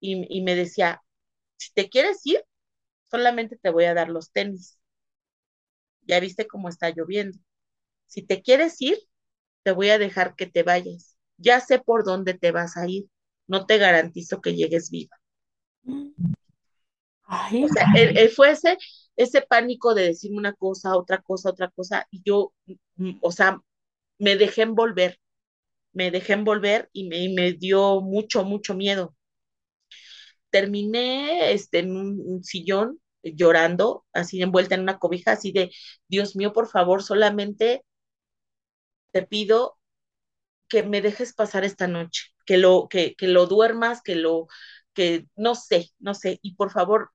Y, 0.00 0.26
y 0.38 0.42
me 0.42 0.54
decía, 0.56 1.02
si 1.58 1.72
te 1.74 1.88
quieres 1.90 2.20
ir, 2.26 2.42
solamente 3.10 3.56
te 3.58 3.70
voy 3.70 3.84
a 3.86 3.94
dar 3.94 4.08
los 4.10 4.32
tenis. 4.32 4.78
Ya 6.02 6.20
viste 6.20 6.46
cómo 6.46 6.68
está 6.68 6.90
lloviendo. 6.90 7.38
Si 8.06 8.22
te 8.22 8.42
quieres 8.42 8.80
ir, 8.82 8.98
te 9.64 9.72
voy 9.72 9.90
a 9.90 9.98
dejar 9.98 10.36
que 10.36 10.46
te 10.46 10.62
vayas 10.64 11.18
ya 11.40 11.60
sé 11.60 11.78
por 11.78 12.04
dónde 12.04 12.34
te 12.34 12.52
vas 12.52 12.76
a 12.76 12.86
ir, 12.88 13.06
no 13.46 13.66
te 13.66 13.78
garantizo 13.78 14.40
que 14.40 14.54
llegues 14.54 14.90
viva. 14.90 15.16
Ay. 17.24 17.64
O 17.64 17.68
sea, 17.68 17.86
él, 17.96 18.16
él 18.18 18.28
fue 18.30 18.50
ese, 18.50 18.76
ese 19.16 19.42
pánico 19.42 19.94
de 19.94 20.04
decirme 20.04 20.38
una 20.38 20.52
cosa, 20.54 20.96
otra 20.96 21.20
cosa, 21.22 21.50
otra 21.50 21.70
cosa, 21.70 22.06
y 22.10 22.22
yo, 22.24 22.52
o 23.20 23.32
sea, 23.32 23.60
me 24.18 24.36
dejé 24.36 24.62
envolver, 24.62 25.18
me 25.92 26.10
dejé 26.10 26.34
envolver 26.34 26.88
y 26.92 27.08
me, 27.08 27.18
y 27.18 27.34
me 27.34 27.52
dio 27.52 28.00
mucho, 28.00 28.44
mucho 28.44 28.74
miedo. 28.74 29.14
Terminé 30.50 31.52
este, 31.52 31.80
en 31.80 31.96
un, 31.96 32.20
un 32.24 32.44
sillón 32.44 33.00
llorando, 33.22 34.04
así 34.12 34.42
envuelta 34.42 34.74
en 34.74 34.82
una 34.82 34.98
cobija, 34.98 35.32
así 35.32 35.52
de, 35.52 35.70
Dios 36.08 36.36
mío, 36.36 36.52
por 36.52 36.68
favor, 36.68 37.02
solamente 37.02 37.84
te 39.12 39.22
pido 39.22 39.76
que 40.70 40.84
me 40.84 41.02
dejes 41.02 41.34
pasar 41.34 41.64
esta 41.64 41.88
noche, 41.88 42.24
que 42.46 42.58
lo, 42.58 42.88
que, 42.90 43.16
que 43.16 43.28
lo 43.28 43.46
duermas, 43.48 44.02
que 44.02 44.16
lo, 44.16 44.48
que 44.94 45.28
no 45.36 45.56
sé, 45.56 45.90
no 46.00 46.14
sé, 46.14 46.40
y 46.42 46.56
por 46.56 46.72
favor, 46.72 47.12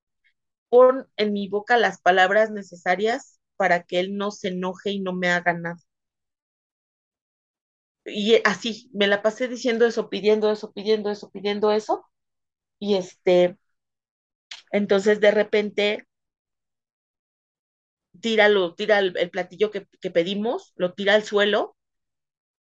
pon 0.69 1.07
en 1.17 1.33
mi 1.33 1.47
boca 1.49 1.77
las 1.77 2.01
palabras 2.01 2.51
necesarias 2.51 3.39
para 3.57 3.83
que 3.83 3.99
él 4.01 4.17
no 4.17 4.31
se 4.31 4.49
enoje 4.49 4.91
y 4.91 5.01
no 5.01 5.13
me 5.13 5.29
haga 5.29 5.53
nada. 5.53 5.77
Y 8.05 8.39
así, 8.45 8.89
me 8.93 9.07
la 9.07 9.21
pasé 9.21 9.47
diciendo 9.47 9.85
eso, 9.85 10.09
pidiendo 10.09 10.51
eso, 10.51 10.71
pidiendo 10.73 11.09
eso, 11.11 11.29
pidiendo 11.31 11.71
eso, 11.71 12.05
y 12.79 12.95
este, 12.95 13.57
entonces 14.71 15.19
de 15.21 15.31
repente 15.31 16.05
tira, 18.21 18.49
lo, 18.49 18.75
tira 18.75 18.99
el, 18.99 19.15
el 19.17 19.29
platillo 19.29 19.71
que, 19.71 19.87
que 20.01 20.11
pedimos, 20.11 20.73
lo 20.75 20.93
tira 20.93 21.15
al 21.15 21.23
suelo 21.23 21.74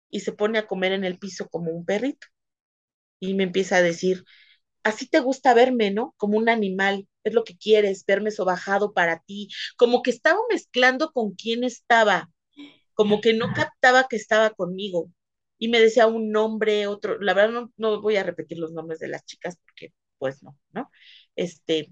y 0.09 0.21
se 0.21 0.33
pone 0.33 0.59
a 0.59 0.67
comer 0.67 0.91
en 0.93 1.03
el 1.05 1.19
piso 1.19 1.47
como 1.49 1.71
un 1.71 1.85
perrito. 1.85 2.27
Y 3.19 3.33
me 3.33 3.43
empieza 3.43 3.77
a 3.77 3.81
decir, 3.81 4.23
así 4.83 5.07
te 5.09 5.19
gusta 5.21 5.53
verme, 5.53 5.91
¿no? 5.91 6.15
Como 6.17 6.37
un 6.37 6.49
animal, 6.49 7.07
es 7.23 7.33
lo 7.33 7.43
que 7.43 7.57
quieres, 7.57 8.05
verme 8.05 8.31
sobajado 8.31 8.93
para 8.93 9.21
ti, 9.21 9.49
como 9.77 10.03
que 10.03 10.11
estaba 10.11 10.39
mezclando 10.51 11.11
con 11.11 11.35
quién 11.35 11.63
estaba, 11.65 12.29
como 12.93 13.21
que 13.21 13.33
no 13.33 13.53
captaba 13.55 14.07
que 14.09 14.15
estaba 14.17 14.51
conmigo. 14.51 15.11
y 15.59 15.69
me 15.69 15.79
decía 15.81 16.07
un 16.07 16.31
nombre, 16.31 16.87
otro, 16.87 17.19
la 17.21 17.33
verdad 17.33 17.51
no, 17.53 17.73
no 17.77 18.01
voy 18.01 18.17
a 18.17 18.23
repetir 18.23 18.59
los 18.59 18.73
nombres 18.73 18.99
de 18.99 19.07
las 19.09 19.25
chicas 19.25 19.57
porque 19.65 19.93
pues 20.19 20.43
no, 20.43 20.57
¿no? 20.73 20.91
Este, 21.35 21.89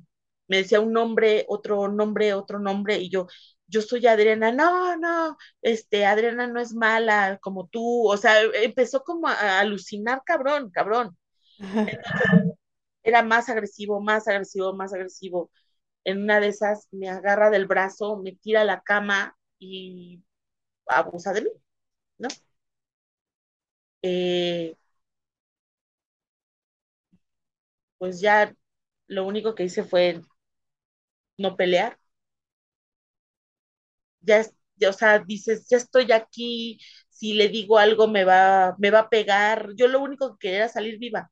me 0.48 0.58
decía 0.58 0.80
un 0.82 0.94
nombre, 0.94 1.46
otro 1.50 1.90
nombre, 1.90 2.34
otro 2.34 2.60
nombre, 2.60 2.98
y 3.00 3.10
yo, 3.10 3.28
yo 3.74 3.82
soy 3.82 4.08
Adriana, 4.08 4.52
no, 4.52 4.98
no, 4.98 5.38
este, 5.62 6.06
Adriana 6.06 6.48
no 6.48 6.60
es 6.62 6.74
mala 6.76 7.40
como 7.42 7.68
tú, 7.68 8.08
o 8.10 8.18
sea, 8.18 8.42
empezó 8.64 9.04
como 9.04 9.28
a, 9.28 9.34
a 9.34 9.60
alucinar, 9.62 10.24
cabrón, 10.26 10.72
cabrón. 10.72 11.18
Era 13.04 13.24
más 13.24 13.50
agresivo, 13.50 14.02
más 14.02 14.28
agresivo, 14.28 14.74
más 14.74 14.94
agresivo. 14.94 15.52
En 16.06 16.24
una 16.24 16.40
de 16.42 16.50
esas 16.50 16.88
me 16.92 17.10
agarra 17.10 17.50
del 17.52 17.68
brazo, 17.68 18.18
me 18.18 18.34
tira 18.34 18.62
a 18.62 18.66
la 18.66 18.82
cama 18.82 19.38
y 19.60 20.24
abusa 20.88 21.34
de 21.34 21.44
mí, 21.44 21.50
¿no? 22.20 22.30
Eh, 24.02 24.76
pues 27.98 28.20
ya 28.22 28.54
lo 29.08 29.26
único 29.26 29.56
que 29.56 29.64
hice 29.66 29.84
fue 29.84 30.22
no 31.38 31.56
pelear. 31.56 31.98
Ya, 34.24 34.46
ya, 34.78 34.90
o 34.90 34.94
sea, 34.94 35.20
dices, 35.20 35.68
ya 35.70 35.78
estoy 35.78 36.12
aquí, 36.12 36.80
si 37.10 37.34
le 37.34 37.50
digo 37.50 37.78
algo 37.80 38.08
me 38.08 38.26
va, 38.26 38.76
me 38.80 38.92
va 38.92 39.00
a 39.02 39.10
pegar. 39.10 39.70
Yo 39.76 39.88
lo 39.88 40.02
único 40.02 40.38
que 40.38 40.48
quería 40.48 40.58
era 40.60 40.70
salir 40.70 41.00
viva. 41.00 41.32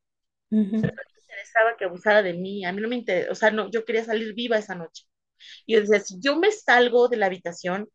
No 0.81 0.89
me 0.89 1.21
interesaba 1.21 1.77
que 1.77 1.85
abusara 1.85 2.23
de 2.23 2.33
mí, 2.33 2.65
a 2.65 2.73
mí 2.73 2.81
no 2.81 2.87
me 2.89 2.95
interesa, 2.97 3.31
o 3.31 3.35
sea, 3.35 3.51
no, 3.51 3.69
yo 3.71 3.85
quería 3.85 4.05
salir 4.05 4.33
viva 4.33 4.57
esa 4.57 4.75
noche. 4.75 5.05
Y 5.65 5.75
yo 5.75 5.81
decía, 5.81 5.99
si 6.01 6.19
yo 6.21 6.37
me 6.37 6.51
salgo 6.51 7.09
de 7.09 7.17
la 7.17 7.27
habitación, 7.27 7.89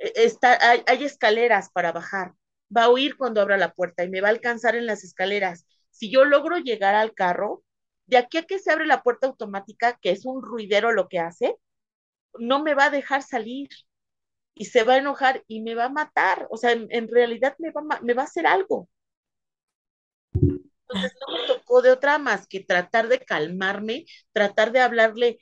eh, 0.00 0.12
está, 0.16 0.58
hay, 0.70 0.82
hay 0.86 1.04
escaleras 1.04 1.70
para 1.72 1.92
bajar, 1.92 2.34
va 2.76 2.84
a 2.84 2.90
oír 2.90 3.16
cuando 3.16 3.40
abra 3.40 3.56
la 3.58 3.72
puerta 3.74 4.04
y 4.04 4.10
me 4.10 4.20
va 4.20 4.28
a 4.28 4.32
alcanzar 4.32 4.76
en 4.76 4.86
las 4.86 5.04
escaleras. 5.04 5.66
Si 5.90 6.10
yo 6.10 6.24
logro 6.24 6.58
llegar 6.58 6.94
al 6.94 7.14
carro, 7.14 7.64
de 8.06 8.18
aquí 8.18 8.38
a 8.38 8.44
que 8.44 8.58
se 8.58 8.72
abre 8.72 8.86
la 8.86 9.02
puerta 9.02 9.26
automática, 9.28 9.98
que 10.00 10.10
es 10.10 10.26
un 10.26 10.42
ruidero 10.42 10.92
lo 10.92 11.08
que 11.08 11.18
hace, 11.20 11.56
no 12.38 12.62
me 12.62 12.74
va 12.74 12.86
a 12.86 12.90
dejar 12.90 13.22
salir 13.22 13.68
y 14.54 14.66
se 14.66 14.84
va 14.84 14.94
a 14.94 14.98
enojar 14.98 15.44
y 15.48 15.62
me 15.62 15.74
va 15.74 15.86
a 15.86 15.88
matar. 15.90 16.46
O 16.50 16.56
sea, 16.56 16.72
en, 16.72 16.88
en 16.90 17.08
realidad 17.08 17.56
me 17.58 17.70
va, 17.72 17.82
me 18.02 18.14
va 18.14 18.22
a 18.22 18.26
hacer 18.26 18.46
algo. 18.46 18.88
Entonces 20.88 21.12
no 21.20 21.34
me 21.34 21.40
tocó 21.46 21.82
de 21.82 21.90
otra 21.92 22.18
más 22.18 22.46
que 22.46 22.60
tratar 22.60 23.08
de 23.08 23.18
calmarme, 23.20 24.04
tratar 24.32 24.72
de 24.72 24.80
hablarle 24.80 25.38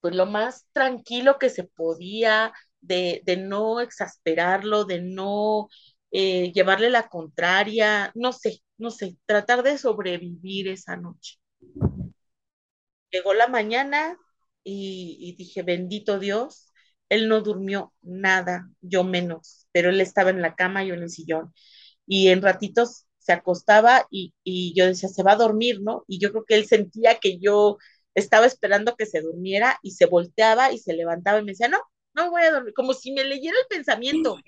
pues 0.00 0.14
lo 0.14 0.26
más 0.26 0.66
tranquilo 0.72 1.38
que 1.38 1.50
se 1.50 1.64
podía, 1.64 2.52
de, 2.80 3.22
de 3.24 3.36
no 3.36 3.80
exasperarlo, 3.80 4.84
de 4.84 5.00
no 5.02 5.68
eh, 6.12 6.52
llevarle 6.52 6.90
la 6.90 7.08
contraria, 7.08 8.12
no 8.14 8.32
sé, 8.32 8.62
no 8.78 8.90
sé, 8.90 9.16
tratar 9.26 9.62
de 9.62 9.78
sobrevivir 9.78 10.68
esa 10.68 10.96
noche. 10.96 11.38
Llegó 13.10 13.34
la 13.34 13.48
mañana 13.48 14.18
y, 14.64 15.16
y 15.20 15.36
dije, 15.36 15.62
bendito 15.62 16.18
Dios, 16.18 16.67
él 17.08 17.28
no 17.28 17.40
durmió 17.40 17.92
nada, 18.02 18.68
yo 18.80 19.04
menos, 19.04 19.66
pero 19.72 19.90
él 19.90 20.00
estaba 20.00 20.30
en 20.30 20.42
la 20.42 20.54
cama, 20.54 20.84
yo 20.84 20.94
en 20.94 21.02
el 21.02 21.10
sillón, 21.10 21.52
y 22.06 22.28
en 22.28 22.42
ratitos 22.42 23.06
se 23.18 23.32
acostaba 23.32 24.06
y, 24.10 24.34
y 24.44 24.74
yo 24.74 24.86
decía, 24.86 25.08
se 25.08 25.22
va 25.22 25.32
a 25.32 25.36
dormir, 25.36 25.80
¿no? 25.82 26.04
Y 26.08 26.18
yo 26.18 26.30
creo 26.32 26.44
que 26.44 26.54
él 26.56 26.66
sentía 26.66 27.18
que 27.20 27.38
yo 27.38 27.78
estaba 28.14 28.46
esperando 28.46 28.96
que 28.96 29.06
se 29.06 29.20
durmiera 29.20 29.78
y 29.82 29.92
se 29.92 30.06
volteaba 30.06 30.72
y 30.72 30.78
se 30.78 30.94
levantaba 30.94 31.38
y 31.40 31.44
me 31.44 31.52
decía, 31.52 31.68
no, 31.68 31.78
no 32.14 32.30
voy 32.30 32.42
a 32.42 32.50
dormir, 32.52 32.74
como 32.74 32.94
si 32.94 33.12
me 33.12 33.24
leyera 33.24 33.56
el 33.60 33.66
pensamiento, 33.68 34.44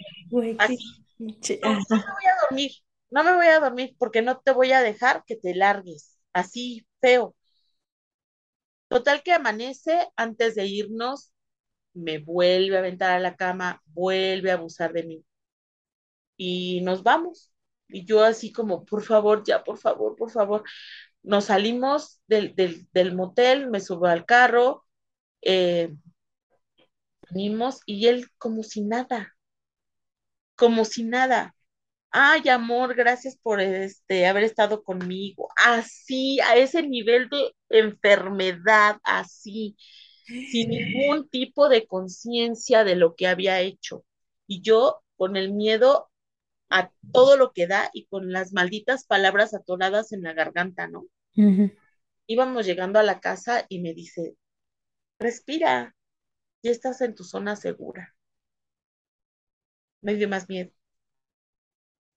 así, 0.58 0.84
no, 1.62 1.70
me 1.70 2.12
voy 2.12 2.24
a 2.26 2.40
dormir, 2.48 2.72
no 3.10 3.24
me 3.24 3.34
voy 3.34 3.46
a 3.46 3.60
dormir 3.60 3.94
porque 3.98 4.22
no 4.22 4.40
te 4.40 4.52
voy 4.52 4.72
a 4.72 4.82
dejar 4.82 5.24
que 5.26 5.36
te 5.36 5.54
largues, 5.54 6.18
así 6.32 6.86
feo. 7.00 7.36
Total 8.88 9.22
que 9.22 9.32
amanece, 9.32 10.08
antes 10.16 10.54
de 10.54 10.66
irnos, 10.66 11.32
me 11.94 12.18
vuelve 12.18 12.76
a 12.76 12.80
aventar 12.80 13.12
a 13.12 13.20
la 13.20 13.36
cama, 13.36 13.82
vuelve 13.86 14.50
a 14.50 14.54
abusar 14.54 14.92
de 14.92 15.04
mí 15.04 15.24
y 16.40 16.80
nos 16.82 17.02
vamos. 17.02 17.52
Y 17.88 18.06
yo 18.06 18.24
así 18.24 18.52
como, 18.52 18.84
por 18.86 19.02
favor, 19.02 19.44
ya, 19.44 19.62
por 19.62 19.78
favor, 19.78 20.16
por 20.16 20.30
favor. 20.30 20.64
Nos 21.22 21.46
salimos 21.46 22.22
del, 22.28 22.54
del, 22.56 23.14
motel, 23.14 23.68
me 23.70 23.80
subo 23.80 24.06
al 24.06 24.24
carro, 24.24 24.86
eh, 25.42 25.94
y 27.86 28.06
él 28.06 28.28
como 28.38 28.62
si 28.62 28.82
nada, 28.82 29.34
como 30.56 30.84
si 30.84 31.04
nada. 31.04 31.54
Ay, 32.10 32.48
amor, 32.48 32.94
gracias 32.94 33.36
por 33.36 33.60
este 33.60 34.26
haber 34.26 34.44
estado 34.44 34.82
conmigo. 34.82 35.48
Así, 35.64 36.40
a 36.40 36.56
ese 36.56 36.82
nivel 36.82 37.28
de 37.28 37.54
enfermedad, 37.68 38.98
así, 39.04 39.76
sin 40.42 40.70
ningún 40.70 41.28
tipo 41.28 41.68
de 41.68 41.86
conciencia 41.86 42.84
de 42.84 42.96
lo 42.96 43.14
que 43.16 43.26
había 43.28 43.60
hecho. 43.60 44.04
Y 44.46 44.62
yo 44.62 45.02
con 45.16 45.36
el 45.36 45.52
miedo 45.52 46.10
a 46.70 46.92
todo 47.12 47.36
lo 47.36 47.52
que 47.52 47.66
da 47.66 47.90
y 47.94 48.06
con 48.06 48.32
las 48.32 48.52
malditas 48.52 49.04
palabras 49.06 49.54
atoradas 49.54 50.12
en 50.12 50.22
la 50.22 50.34
garganta, 50.34 50.88
¿no? 50.88 51.06
Íbamos 52.26 52.64
llegando 52.64 52.98
a 52.98 53.02
la 53.02 53.20
casa 53.20 53.66
y 53.68 53.80
me 53.80 53.92
dice, 53.92 54.34
respira, 55.18 55.96
ya 56.62 56.70
estás 56.70 57.00
en 57.02 57.14
tu 57.14 57.24
zona 57.24 57.56
segura. 57.56 58.14
Me 60.02 60.14
dio 60.14 60.28
más 60.28 60.48
miedo. 60.48 60.72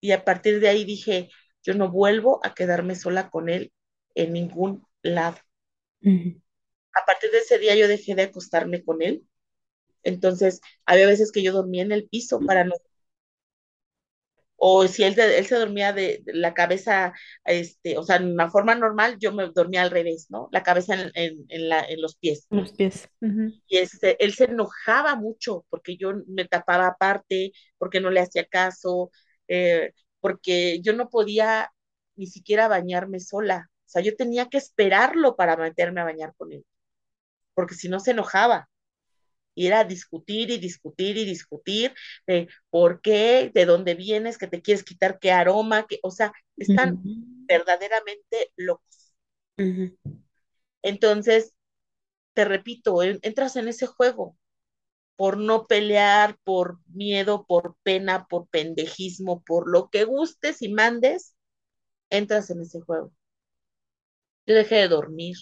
Y 0.02 0.12
a 0.12 0.24
partir 0.24 0.60
de 0.60 0.68
ahí 0.70 0.86
dije, 0.86 1.30
yo 1.64 1.74
no 1.74 1.90
vuelvo 1.90 2.40
a 2.46 2.54
quedarme 2.54 2.96
sola 2.96 3.30
con 3.32 3.50
él 3.50 3.74
en 4.16 4.34
ningún 4.34 4.86
lado. 5.02 5.38
A 6.94 7.06
partir 7.06 7.32
de 7.32 7.40
ese 7.40 7.60
día 7.60 7.76
yo 7.76 7.88
dejé 7.88 8.16
de 8.16 8.24
acostarme 8.24 8.84
con 8.84 9.02
él. 9.02 9.28
Entonces, 10.04 10.62
había 10.86 11.08
veces 11.08 11.32
que 11.32 11.44
yo 11.44 11.54
dormía 11.54 11.84
en 11.84 11.92
el 11.92 12.08
piso 12.10 12.40
para 12.42 12.64
no 12.66 12.76
o 14.66 14.88
si 14.88 15.04
él, 15.04 15.20
él 15.20 15.46
se 15.46 15.56
dormía 15.56 15.92
de, 15.92 16.24
la 16.26 16.54
cabeza, 16.54 17.12
este, 17.44 17.98
o 17.98 18.04
sea, 18.04 18.16
en 18.16 18.32
una 18.32 18.50
forma 18.50 18.76
normal, 18.76 19.18
yo 19.20 19.34
me 19.34 19.50
dormía 19.54 19.82
al 19.82 19.92
revés, 19.92 20.28
¿no? 20.30 20.48
La 20.54 20.64
cabeza 20.64 20.94
en, 20.94 21.12
en, 21.16 21.46
en, 21.50 21.68
la, 21.68 21.82
en 21.82 22.02
los 22.02 22.16
pies. 22.16 22.48
Los 22.50 22.72
pies. 22.72 23.10
Y 23.68 23.78
este, 23.78 24.24
él 24.24 24.34
se 24.34 24.46
enojaba 24.46 25.18
mucho 25.18 25.66
porque 25.70 25.98
yo 25.98 26.14
me 26.28 26.46
tapaba 26.46 26.88
aparte, 26.88 27.52
porque 27.78 28.00
no 28.00 28.10
le 28.10 28.22
hacía 28.22 28.46
caso, 28.46 29.12
eh, 29.50 29.92
porque 30.22 30.80
yo 30.82 30.94
no 30.94 31.10
podía 31.10 31.74
ni 32.16 32.28
siquiera 32.28 32.70
bañarme 32.70 33.20
sola. 33.20 33.70
O 33.80 33.90
sea, 33.90 34.02
yo 34.02 34.16
tenía 34.16 34.48
que 34.48 34.60
esperarlo 34.60 35.36
para 35.36 35.58
meterme 35.58 36.00
a 36.00 36.06
bañar 36.06 36.36
con 36.38 36.54
él, 36.54 36.66
porque 37.56 37.76
si 37.76 37.90
no 37.90 38.00
se 38.00 38.12
enojaba 38.12 38.70
y 39.56 39.68
era 39.68 39.84
discutir 39.84 40.52
y 40.52 40.58
discutir 40.60 41.18
y 41.18 41.26
discutir 41.26 41.94
de 42.28 42.48
por 42.70 43.02
qué, 43.02 43.52
de 43.54 43.66
dónde 43.66 43.96
vienes, 43.96 44.38
que 44.38 44.48
te 44.48 44.62
quieres 44.62 44.84
quitar, 44.84 45.20
qué 45.20 45.32
aroma, 45.32 45.86
que, 45.88 46.00
o 46.04 46.12
sea, 46.12 46.34
están 46.58 47.00
verdaderamente 47.48 48.52
locos. 48.58 49.14
Entonces, 50.84 51.54
te 52.34 52.46
repito, 52.46 53.04
en- 53.04 53.20
entras 53.24 53.56
en 53.58 53.68
ese 53.70 53.88
juego 53.88 54.38
por 55.18 55.38
no 55.38 55.66
pelear, 55.68 56.38
por 56.46 56.80
miedo, 56.88 57.46
por 57.48 57.78
pena, 57.84 58.28
por 58.28 58.48
pendejismo, 58.50 59.44
por 59.44 59.70
lo 59.72 59.90
que 59.90 60.06
gustes 60.06 60.62
y 60.64 60.70
mandes, 60.70 61.36
entras 62.12 62.50
en 62.52 62.62
ese 62.62 62.82
juego. 62.82 63.14
Yo 64.48 64.56
dejé 64.56 64.76
de 64.76 64.88
dormir, 64.88 65.36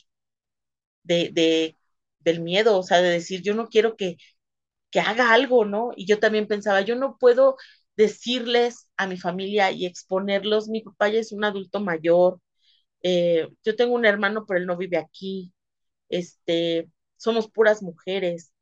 de, 1.04 1.30
de, 1.34 1.78
del 2.23 2.41
miedo, 2.41 2.77
o 2.79 2.84
sea, 2.84 3.01
de 3.01 3.10
decir, 3.10 3.41
yo 3.41 3.53
no 3.55 3.67
quiero 3.69 3.95
que 3.97 4.17
que 4.91 4.99
haga 4.99 5.34
algo, 5.34 5.65
¿no? 5.65 5.91
Y 5.95 6.05
yo 6.07 6.19
también 6.19 6.47
pensaba, 6.47 6.81
yo 6.81 6.95
no 6.95 7.17
puedo 7.17 7.55
decirles 7.95 8.89
a 8.97 9.07
mi 9.07 9.17
familia 9.17 9.71
y 9.71 9.86
exponerlos, 9.86 10.67
mi 10.69 10.81
papá 10.81 11.10
ya 11.10 11.19
es 11.19 11.31
un 11.31 11.43
adulto 11.43 11.79
mayor, 11.79 12.39
eh, 13.03 13.47
yo 13.65 13.75
tengo 13.75 13.95
un 13.95 14.05
hermano, 14.05 14.45
pero 14.47 14.60
él 14.60 14.67
no 14.67 14.77
vive 14.77 14.97
aquí, 14.97 15.53
este, 16.10 16.89
somos 17.17 17.49
puras 17.51 17.84
mujeres. 17.84 18.53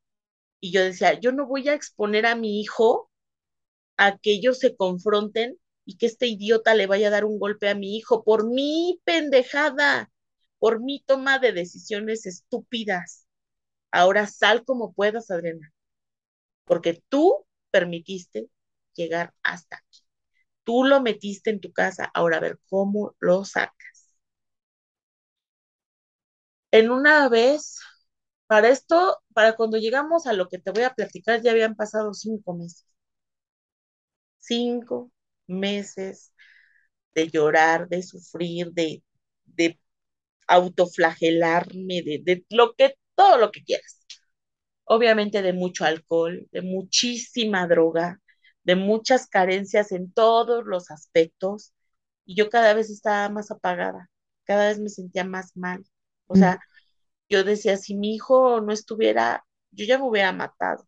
Y 0.60 0.72
yo 0.72 0.82
decía, 0.84 1.18
yo 1.20 1.32
no 1.32 1.46
voy 1.46 1.68
a 1.68 1.74
exponer 1.74 2.26
a 2.26 2.36
mi 2.36 2.60
hijo 2.60 3.10
a 3.96 4.18
que 4.18 4.32
ellos 4.32 4.58
se 4.58 4.76
confronten 4.76 5.58
y 5.84 5.96
que 5.98 6.06
este 6.06 6.26
idiota 6.28 6.74
le 6.74 6.86
vaya 6.86 7.08
a 7.08 7.10
dar 7.10 7.24
un 7.24 7.38
golpe 7.38 7.68
a 7.68 7.74
mi 7.74 7.96
hijo 7.96 8.24
por 8.24 8.48
mi 8.48 9.00
pendejada, 9.04 10.10
por 10.58 10.80
mi 10.82 11.00
toma 11.02 11.38
de 11.38 11.52
decisiones 11.52 12.26
estúpidas. 12.26 13.26
Ahora 13.92 14.26
sal 14.26 14.64
como 14.64 14.92
puedas, 14.92 15.30
Adriana 15.30 15.72
porque 16.64 17.02
tú 17.08 17.46
permitiste 17.70 18.48
llegar 18.94 19.34
hasta 19.42 19.76
aquí. 19.76 20.00
Tú 20.64 20.84
lo 20.84 21.00
metiste 21.02 21.50
en 21.50 21.60
tu 21.60 21.72
casa, 21.72 22.10
ahora 22.14 22.38
a 22.38 22.40
ver 22.40 22.60
cómo 22.68 23.14
lo 23.20 23.44
sacas. 23.44 24.08
En 26.72 26.90
una 26.90 27.28
vez, 27.28 27.78
para 28.48 28.70
esto, 28.70 29.18
para 29.34 29.56
cuando 29.56 29.78
llegamos 29.78 30.26
a 30.26 30.32
lo 30.34 30.48
que 30.48 30.58
te 30.58 30.70
voy 30.72 30.82
a 30.84 30.94
platicar, 30.94 31.42
ya 31.42 31.52
habían 31.52 31.76
pasado 31.76 32.14
cinco 32.14 32.54
meses. 32.54 32.86
Cinco 34.38 35.10
meses 35.46 36.32
de 37.14 37.28
llorar, 37.30 37.88
de 37.88 38.02
sufrir, 38.04 38.72
de, 38.72 39.04
de 39.46 39.80
autoflagelarme, 40.48 42.02
de, 42.02 42.20
de 42.24 42.46
lo 42.50 42.74
que, 42.76 42.96
todo 43.20 43.36
lo 43.36 43.52
que 43.52 43.62
quieras. 43.62 44.00
Obviamente 44.84 45.42
de 45.42 45.52
mucho 45.52 45.84
alcohol, 45.84 46.48
de 46.52 46.62
muchísima 46.62 47.66
droga, 47.66 48.20
de 48.64 48.76
muchas 48.76 49.26
carencias 49.28 49.92
en 49.92 50.10
todos 50.12 50.64
los 50.64 50.90
aspectos. 50.90 51.74
Y 52.24 52.34
yo 52.36 52.48
cada 52.48 52.72
vez 52.74 52.88
estaba 52.90 53.28
más 53.28 53.50
apagada, 53.50 54.10
cada 54.44 54.68
vez 54.68 54.78
me 54.80 54.88
sentía 54.88 55.24
más 55.24 55.54
mal. 55.56 55.84
O 56.26 56.36
sea, 56.36 56.60
yo 57.28 57.44
decía, 57.44 57.76
si 57.76 57.94
mi 57.94 58.14
hijo 58.14 58.60
no 58.62 58.72
estuviera, 58.72 59.44
yo 59.70 59.84
ya 59.84 59.98
me 59.98 60.08
hubiera 60.08 60.32
matado. 60.32 60.86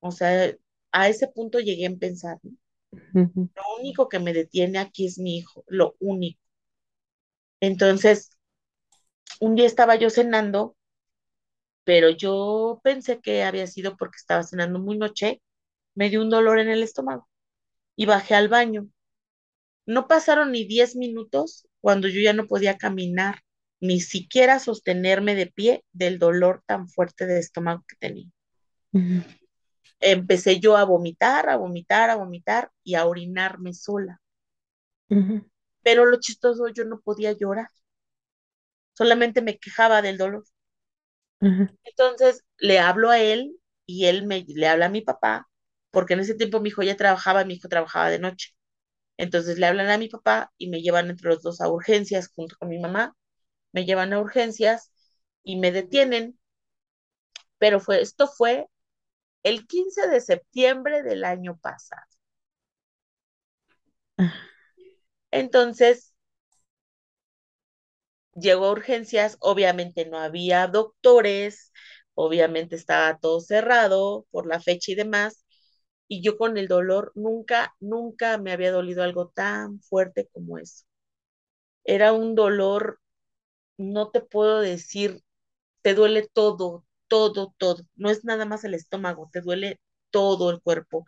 O 0.00 0.10
sea, 0.10 0.52
a 0.92 1.08
ese 1.08 1.28
punto 1.28 1.60
llegué 1.60 1.86
a 1.86 1.96
pensar, 1.96 2.38
¿no? 2.42 2.52
Lo 3.54 3.62
único 3.80 4.08
que 4.08 4.18
me 4.18 4.32
detiene 4.32 4.78
aquí 4.78 5.06
es 5.06 5.18
mi 5.18 5.36
hijo, 5.38 5.64
lo 5.68 5.96
único. 6.00 6.40
Entonces, 7.60 8.30
un 9.40 9.54
día 9.54 9.66
estaba 9.66 9.96
yo 9.96 10.10
cenando, 10.10 10.76
pero 11.88 12.10
yo 12.10 12.82
pensé 12.84 13.18
que 13.22 13.44
había 13.44 13.66
sido 13.66 13.96
porque 13.96 14.16
estaba 14.18 14.42
cenando 14.42 14.78
muy 14.78 14.98
noche, 14.98 15.40
me 15.94 16.10
dio 16.10 16.20
un 16.20 16.28
dolor 16.28 16.58
en 16.58 16.68
el 16.68 16.82
estómago 16.82 17.26
y 17.96 18.04
bajé 18.04 18.34
al 18.34 18.48
baño. 18.50 18.90
No 19.86 20.06
pasaron 20.06 20.52
ni 20.52 20.66
10 20.66 20.96
minutos 20.96 21.66
cuando 21.80 22.06
yo 22.08 22.20
ya 22.20 22.34
no 22.34 22.46
podía 22.46 22.76
caminar, 22.76 23.40
ni 23.80 24.00
siquiera 24.00 24.58
sostenerme 24.58 25.34
de 25.34 25.46
pie 25.46 25.82
del 25.92 26.18
dolor 26.18 26.62
tan 26.66 26.90
fuerte 26.90 27.24
de 27.24 27.38
estómago 27.38 27.82
que 27.88 27.96
tenía. 27.96 28.30
Empecé 29.98 30.60
yo 30.60 30.76
a 30.76 30.84
vomitar, 30.84 31.48
a 31.48 31.56
vomitar, 31.56 32.10
a 32.10 32.16
vomitar 32.16 32.70
y 32.84 32.96
a 32.96 33.06
orinarme 33.06 33.72
sola. 33.72 34.20
Pero 35.82 36.04
lo 36.04 36.20
chistoso, 36.20 36.68
yo 36.68 36.84
no 36.84 37.00
podía 37.00 37.32
llorar. 37.32 37.70
Solamente 38.92 39.40
me 39.40 39.56
quejaba 39.56 40.02
del 40.02 40.18
dolor. 40.18 40.44
Entonces 41.84 42.44
le 42.58 42.78
hablo 42.78 43.10
a 43.10 43.20
él 43.20 43.56
y 43.86 44.06
él 44.06 44.26
me, 44.26 44.44
le 44.48 44.68
habla 44.68 44.86
a 44.86 44.88
mi 44.90 45.00
papá, 45.02 45.48
porque 45.90 46.14
en 46.14 46.20
ese 46.20 46.34
tiempo 46.34 46.60
mi 46.60 46.68
hijo 46.70 46.82
ya 46.82 46.96
trabajaba, 46.96 47.44
mi 47.44 47.54
hijo 47.54 47.68
trabajaba 47.68 48.10
de 48.10 48.18
noche. 48.18 48.54
Entonces 49.18 49.58
le 49.58 49.66
hablan 49.66 49.90
a 49.90 49.98
mi 49.98 50.08
papá 50.08 50.52
y 50.58 50.68
me 50.70 50.82
llevan 50.82 51.10
entre 51.10 51.30
los 51.30 51.42
dos 51.42 51.60
a 51.62 51.68
urgencias 51.70 52.30
junto 52.34 52.56
con 52.58 52.68
mi 52.70 52.78
mamá. 52.80 53.16
Me 53.72 53.84
llevan 53.86 54.12
a 54.14 54.20
urgencias 54.20 54.92
y 55.44 55.56
me 55.58 55.72
detienen. 55.72 56.38
Pero 57.58 57.78
fue, 57.80 58.00
esto 58.02 58.26
fue 58.26 58.66
el 59.44 59.66
15 59.66 60.08
de 60.08 60.20
septiembre 60.20 61.02
del 61.04 61.24
año 61.24 61.58
pasado. 61.58 62.06
Entonces, 65.30 66.12
llegó 68.40 68.66
a 68.66 68.72
urgencias, 68.72 69.36
obviamente 69.40 70.06
no 70.06 70.18
había 70.18 70.66
doctores, 70.68 71.72
obviamente 72.14 72.76
estaba 72.76 73.18
todo 73.18 73.40
cerrado 73.40 74.26
por 74.30 74.46
la 74.46 74.60
fecha 74.60 74.92
y 74.92 74.94
demás, 74.94 75.44
y 76.08 76.22
yo 76.22 76.36
con 76.38 76.58
el 76.58 76.68
dolor 76.68 77.12
nunca, 77.16 77.74
nunca 77.80 78.38
me 78.38 78.52
había 78.52 78.72
dolido 78.72 79.02
algo 79.04 79.28
tan 79.30 79.80
fuerte 79.82 80.28
como 80.32 80.58
eso. 80.58 80.84
Era 81.84 82.12
un 82.12 82.34
dolor, 82.34 83.00
no 83.78 84.10
te 84.10 84.20
puedo 84.22 84.60
decir, 84.60 85.22
te 85.82 85.94
duele 85.94 86.28
todo, 86.32 86.86
todo, 87.08 87.54
todo. 87.58 87.84
No 87.96 88.10
es 88.10 88.24
nada 88.24 88.46
más 88.46 88.64
el 88.64 88.74
estómago, 88.74 89.30
te 89.32 89.40
duele 89.42 89.80
todo 90.10 90.50
el 90.50 90.62
cuerpo. 90.62 91.06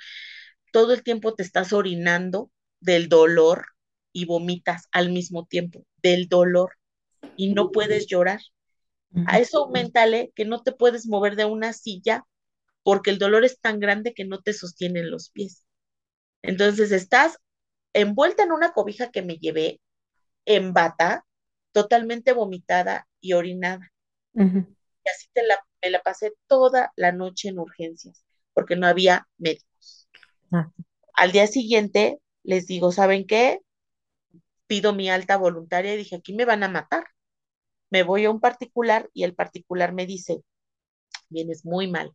Todo 0.73 0.95
el 0.95 1.05
tiempo 1.05 1.35
te 1.35 1.43
estás 1.45 1.73
orinando 1.75 2.53
del 2.81 3.09
dolor 3.11 3.67
y 4.13 4.27
vomitas 4.27 4.89
al 4.93 5.11
mismo 5.13 5.47
tiempo 5.47 5.85
del 6.03 6.29
dolor 6.29 6.73
y 7.37 7.53
no 7.53 7.71
puedes 7.71 8.07
llorar. 8.07 8.41
A 9.27 9.41
eso 9.41 9.65
aumentale 9.65 10.33
que 10.37 10.45
no 10.45 10.63
te 10.63 10.71
puedes 10.71 11.09
mover 11.09 11.35
de 11.35 11.45
una 11.45 11.73
silla 11.73 12.25
porque 12.85 13.11
el 13.11 13.19
dolor 13.19 13.45
es 13.45 13.61
tan 13.61 13.81
grande 13.81 14.15
que 14.15 14.25
no 14.25 14.41
te 14.41 14.53
sostienen 14.53 15.11
los 15.11 15.31
pies. 15.31 15.65
Entonces 16.43 16.93
estás 16.93 17.39
envuelta 17.93 18.45
en 18.45 18.53
una 18.53 18.73
cobija 18.73 19.11
que 19.11 19.23
me 19.23 19.37
llevé, 19.37 19.81
en 20.45 20.73
bata, 20.73 21.27
totalmente 21.73 22.33
vomitada 22.33 23.09
y 23.21 23.33
orinada. 23.33 23.93
Y 24.35 25.09
así 25.09 25.29
te 25.33 25.45
la, 25.45 25.59
me 25.83 25.91
la 25.91 26.03
pasé 26.03 26.33
toda 26.47 26.93
la 26.97 27.13
noche 27.13 27.49
en 27.49 27.59
urgencias, 27.59 28.25
porque 28.53 28.77
no 28.77 28.87
había 28.87 29.29
médicos. 29.39 30.09
Ah. 30.53 30.71
Al 31.15 31.33
día 31.33 31.47
siguiente 31.47 32.19
les 32.43 32.67
digo, 32.67 32.93
¿saben 32.93 33.27
qué? 33.27 33.61
Pido 34.71 34.95
mi 34.95 35.11
alta 35.11 35.37
voluntaria 35.37 35.95
y 35.95 35.99
dije, 35.99 36.17
aquí 36.17 36.33
me 36.35 36.47
van 36.47 36.63
a 36.65 36.69
matar. 36.71 37.05
Me 37.91 38.03
voy 38.05 38.25
a 38.27 38.31
un 38.31 38.41
particular 38.41 39.11
y 39.15 39.25
el 39.25 39.35
particular 39.35 39.93
me 39.95 40.07
dice, 40.07 40.43
vienes 41.29 41.65
muy 41.65 41.89
mal, 41.89 42.13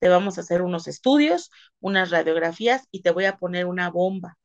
te 0.00 0.08
vamos 0.10 0.38
a 0.38 0.42
hacer 0.42 0.62
unos 0.62 0.88
estudios, 0.88 1.50
unas 1.80 2.10
radiografías 2.10 2.84
y 2.92 3.02
te 3.02 3.10
voy 3.12 3.26
a 3.26 3.36
poner 3.38 3.66
una 3.66 3.90
bomba 3.90 4.38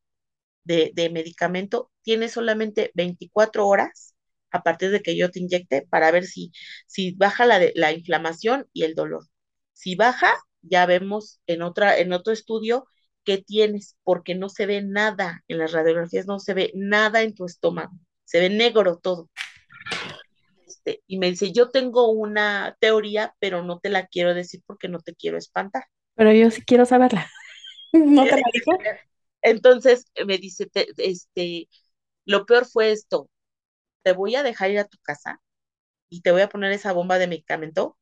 de, 0.64 0.92
de 0.94 1.10
medicamento. 1.10 1.90
Tienes 2.02 2.32
solamente 2.32 2.90
24 2.94 3.66
horas 3.68 4.14
a 4.50 4.62
partir 4.62 4.90
de 4.90 5.02
que 5.02 5.16
yo 5.16 5.30
te 5.30 5.40
inyecte 5.40 5.86
para 5.90 6.10
ver 6.10 6.24
si, 6.26 6.52
si 6.86 7.12
baja 7.12 7.46
la, 7.46 7.60
la 7.74 7.92
inflamación 7.92 8.68
y 8.72 8.84
el 8.84 8.94
dolor. 8.94 9.26
Si 9.72 9.94
baja, 9.96 10.32
ya 10.62 10.86
vemos 10.86 11.40
en, 11.46 11.62
otra, 11.62 11.98
en 11.98 12.12
otro 12.12 12.32
estudio 12.32 12.86
qué 13.28 13.36
tienes, 13.36 13.94
porque 14.04 14.34
no 14.34 14.48
se 14.48 14.64
ve 14.64 14.80
nada 14.80 15.44
en 15.48 15.58
las 15.58 15.72
radiografías, 15.72 16.26
no 16.26 16.38
se 16.38 16.54
ve 16.54 16.72
nada 16.74 17.20
en 17.20 17.34
tu 17.34 17.44
estómago, 17.44 17.92
se 18.24 18.40
ve 18.40 18.48
negro 18.48 18.96
todo. 18.96 19.28
Este, 20.66 21.02
y 21.06 21.18
me 21.18 21.28
dice, 21.28 21.52
yo 21.52 21.68
tengo 21.68 22.10
una 22.10 22.74
teoría, 22.80 23.34
pero 23.38 23.62
no 23.62 23.80
te 23.80 23.90
la 23.90 24.06
quiero 24.06 24.32
decir 24.32 24.62
porque 24.64 24.88
no 24.88 25.00
te 25.00 25.14
quiero 25.14 25.36
espantar. 25.36 25.84
Pero 26.14 26.32
yo 26.32 26.50
sí 26.50 26.62
quiero 26.62 26.86
saberla. 26.86 27.30
¿No 27.92 28.24
te 28.24 28.30
la 28.30 28.42
dijo? 28.54 28.78
Entonces 29.42 30.06
me 30.26 30.38
dice, 30.38 30.70
este, 30.96 31.68
lo 32.24 32.46
peor 32.46 32.64
fue 32.64 32.92
esto, 32.92 33.28
te 34.04 34.12
voy 34.12 34.36
a 34.36 34.42
dejar 34.42 34.70
ir 34.70 34.78
a 34.78 34.88
tu 34.88 34.96
casa 35.02 35.42
y 36.08 36.22
te 36.22 36.32
voy 36.32 36.40
a 36.40 36.48
poner 36.48 36.72
esa 36.72 36.94
bomba 36.94 37.18
de 37.18 37.26
medicamento, 37.26 37.98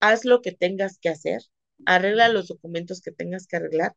haz 0.00 0.24
lo 0.24 0.40
que 0.40 0.52
tengas 0.52 0.98
que 0.98 1.10
hacer, 1.10 1.42
arregla 1.86 2.28
los 2.28 2.48
documentos 2.48 3.00
que 3.00 3.12
tengas 3.12 3.46
que 3.46 3.56
arreglar, 3.56 3.94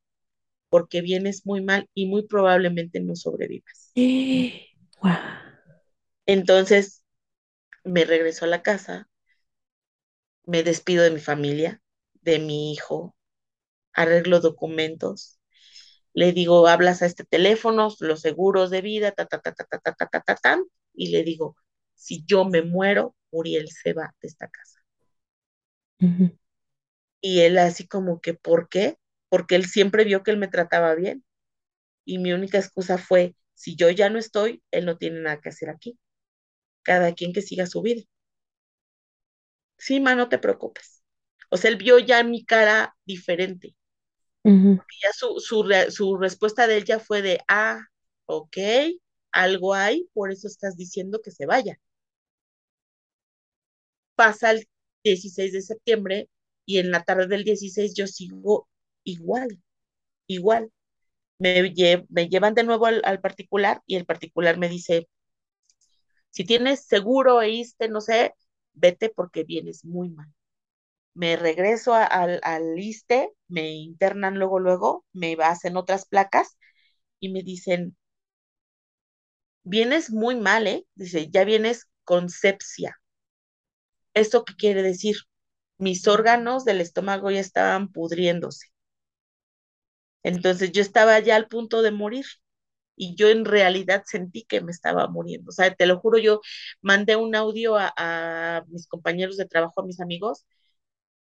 porque 0.69 1.02
vienes 1.02 1.45
muy 1.45 1.62
mal 1.63 1.89
y 1.95 2.08
muy 2.08 2.28
probablemente 2.28 3.00
no 3.02 3.15
sobrevivas. 3.15 3.98
Entonces 6.28 7.04
me 7.84 8.06
regreso 8.06 8.45
a 8.45 8.50
la 8.50 8.63
casa, 8.63 9.10
me 10.45 10.63
despido 10.63 11.04
de 11.04 11.12
mi 11.12 11.19
familia, 11.19 11.82
de 12.21 12.39
mi 12.39 12.71
hijo, 12.74 13.15
arreglo 13.93 14.39
documentos, 14.41 15.39
le 16.13 16.34
digo, 16.34 16.67
hablas 16.67 17.02
a 17.02 17.08
este 17.08 17.26
teléfono, 17.26 17.89
los 18.00 18.21
seguros 18.21 18.71
de 18.71 18.82
vida, 18.82 19.12
ta, 19.13 19.26
ta, 19.28 19.39
ta, 19.39 19.54
ta, 19.54 19.65
ta, 19.65 19.80
ta, 19.80 19.93
ta, 19.93 20.08
ta, 20.08 20.21
ta, 20.21 20.36
ta, 20.36 20.60
y 20.93 21.10
le 21.12 21.24
digo, 21.24 21.58
si 21.95 22.24
yo 22.26 22.45
me 22.45 22.62
muero, 22.63 23.15
Uriel 23.32 23.69
se 23.69 23.93
va 23.93 24.15
de 24.21 24.28
esta 24.30 24.48
casa. 24.50 24.82
Y 27.25 27.41
él 27.41 27.57
así 27.57 27.88
como 27.88 28.21
que, 28.21 28.35
¿por 28.35 28.69
qué? 28.69 28.97
Porque 29.29 29.55
él 29.55 29.65
siempre 29.65 30.03
vio 30.03 30.21
que 30.23 30.31
él 30.31 30.38
me 30.38 30.47
trataba 30.47 30.93
bien. 30.95 31.25
Y 32.05 32.19
mi 32.19 32.33
única 32.33 32.59
excusa 32.59 32.97
fue, 32.99 33.35
si 33.55 33.75
yo 33.75 33.89
ya 33.89 34.09
no 34.09 34.19
estoy, 34.19 34.63
él 34.71 34.85
no 34.85 34.97
tiene 34.97 35.21
nada 35.21 35.41
que 35.41 35.49
hacer 35.49 35.69
aquí. 35.69 35.97
Cada 36.83 37.13
quien 37.15 37.33
que 37.33 37.41
siga 37.41 37.65
su 37.67 37.81
vida. 37.81 38.03
Sí, 39.77 39.99
ma, 39.99 40.15
no 40.15 40.29
te 40.29 40.38
preocupes. 40.38 41.03
O 41.49 41.57
sea, 41.57 41.71
él 41.71 41.77
vio 41.77 41.99
ya 41.99 42.23
mi 42.23 42.45
cara 42.45 42.95
diferente 43.05 43.75
ya 45.01 45.11
su, 45.13 45.39
su, 45.39 46.17
respuesta 46.17 46.67
de 46.67 46.77
él 46.77 46.85
ya 46.85 46.99
fue 46.99 47.21
de, 47.21 47.39
ah, 47.47 47.79
ok, 48.25 48.57
algo 49.31 49.73
hay, 49.73 50.07
por 50.13 50.31
eso 50.31 50.47
estás 50.47 50.77
diciendo 50.77 51.21
que 51.23 51.31
se 51.31 51.45
vaya. 51.45 51.79
Pasa 54.15 54.51
el 54.51 54.67
16 55.03 55.53
de 55.53 55.61
septiembre 55.61 56.29
y 56.65 56.80
en 56.80 56.91
la 56.91 57.04
tarde 57.04 57.28
del 57.28 57.43
16 57.43 57.93
yo 57.95 58.08
sigo 58.08 58.67
igual, 59.04 59.62
igual. 60.28 60.71
Me, 61.39 61.73
me 62.10 62.30
llevan 62.30 62.56
de 62.56 62.63
nuevo 62.63 62.88
al, 62.88 63.01
al, 63.06 63.21
particular 63.21 63.82
y 63.88 63.97
el 63.97 64.06
particular 64.06 64.58
me 64.58 64.69
dice, 64.69 65.10
si 66.30 66.43
tienes 66.45 66.86
seguro, 66.86 67.38
oíste, 67.38 67.89
no 67.89 68.01
sé, 68.01 68.36
vete 68.73 69.10
porque 69.10 69.43
vienes 69.43 69.86
muy 69.86 70.10
mal 70.10 70.32
me 71.15 71.36
regreso 71.38 71.93
al, 71.95 72.39
al 72.43 72.78
ISTE, 72.80 73.32
me 73.47 73.71
internan 73.73 74.38
luego, 74.38 74.60
luego, 74.60 75.06
me 75.13 75.36
hacen 75.43 75.78
otras 75.78 76.06
placas 76.08 76.58
y 77.19 77.30
me 77.30 77.43
dicen, 77.43 77.97
vienes 79.63 80.12
muy 80.12 80.36
mal, 80.36 80.65
¿eh? 80.67 80.86
Dice, 80.95 81.30
ya 81.30 81.43
vienes 81.43 81.88
con 82.06 82.30
sepsia. 82.30 82.97
¿Esto 84.15 84.43
qué 84.45 84.56
quiere 84.56 84.82
decir? 84.82 85.15
Mis 85.77 86.05
órganos 86.07 86.65
del 86.65 86.81
estómago 86.81 87.31
ya 87.31 87.39
estaban 87.39 87.89
pudriéndose. 87.91 88.67
Entonces 90.23 90.71
yo 90.71 90.81
estaba 90.81 91.19
ya 91.19 91.35
al 91.35 91.47
punto 91.47 91.81
de 91.81 91.91
morir. 91.91 92.25
y 92.97 93.15
yo 93.15 93.29
en 93.29 93.45
realidad 93.45 94.03
sentí 94.07 94.45
que 94.45 94.61
me 94.61 94.71
estaba 94.71 95.07
muriendo. 95.09 95.49
O 95.51 95.53
sea, 95.53 95.75
te 95.75 95.88
lo 95.88 95.99
juro, 95.99 96.19
yo 96.19 96.41
mandé 96.81 97.15
un 97.17 97.35
audio 97.35 97.77
a, 97.79 98.65
mis 98.69 98.88
compañeros 98.88 99.38
de 99.38 99.47
trabajo, 99.47 99.81
a 99.81 99.85
mis 99.85 100.01
amigos, 100.01 100.45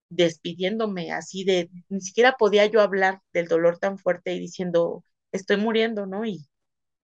despidiéndome 0.10 1.12
así 1.14 1.44
de, 1.46 1.70
ni 1.90 2.02
siquiera 2.02 2.38
podía 2.38 2.66
yo 2.68 2.82
hablar 2.82 3.22
del 3.34 3.48
dolor 3.48 3.80
tan 3.80 3.98
fuerte 4.00 4.34
y 4.34 4.40
diciendo, 4.40 5.04
estoy 5.32 5.58
muriendo, 5.58 6.06
¿no? 6.08 6.26
Y, 6.26 6.48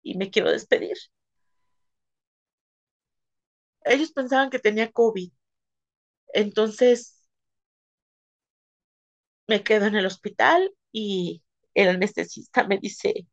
y 0.04 0.18
me 0.18 0.32
quiero 0.32 0.52
despedir. 0.52 0.98
Ellos 3.86 4.12
pensaban 4.12 4.50
que 4.52 4.60
tenía 4.60 4.92
COVID, 4.92 5.32
entonces 6.34 7.17
me 9.48 9.64
quedo 9.64 9.86
en 9.88 9.96
el 9.96 10.06
hospital 10.06 10.74
y 10.92 11.44
el 11.74 11.90
anestesista 11.90 12.66
me 12.68 12.80
dice, 12.80 13.28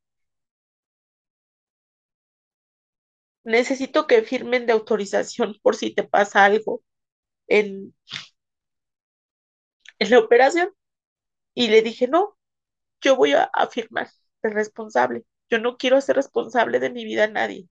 necesito 3.45 4.07
que 4.07 4.23
firmen 4.23 4.67
de 4.67 4.73
autorización 4.73 5.57
por 5.63 5.77
si 5.77 5.95
te 5.95 6.03
pasa 6.05 6.45
algo 6.45 6.83
en, 7.49 7.95
en 9.99 10.11
la 10.11 10.19
operación. 10.19 10.71
Y 11.55 11.69
le 11.69 11.83
dije, 11.83 12.09
no, 12.09 12.39
yo 13.03 13.17
voy 13.17 13.35
a, 13.35 13.51
firmar 13.71 14.11
el 14.43 14.53
responsable. 14.55 15.25
Yo 15.51 15.59
no 15.61 15.77
quiero 15.79 16.01
ser 16.01 16.17
responsable 16.17 16.81
de 16.81 16.91
mi 16.91 17.05
vida 17.05 17.25
a 17.25 17.29
nadie. 17.29 17.69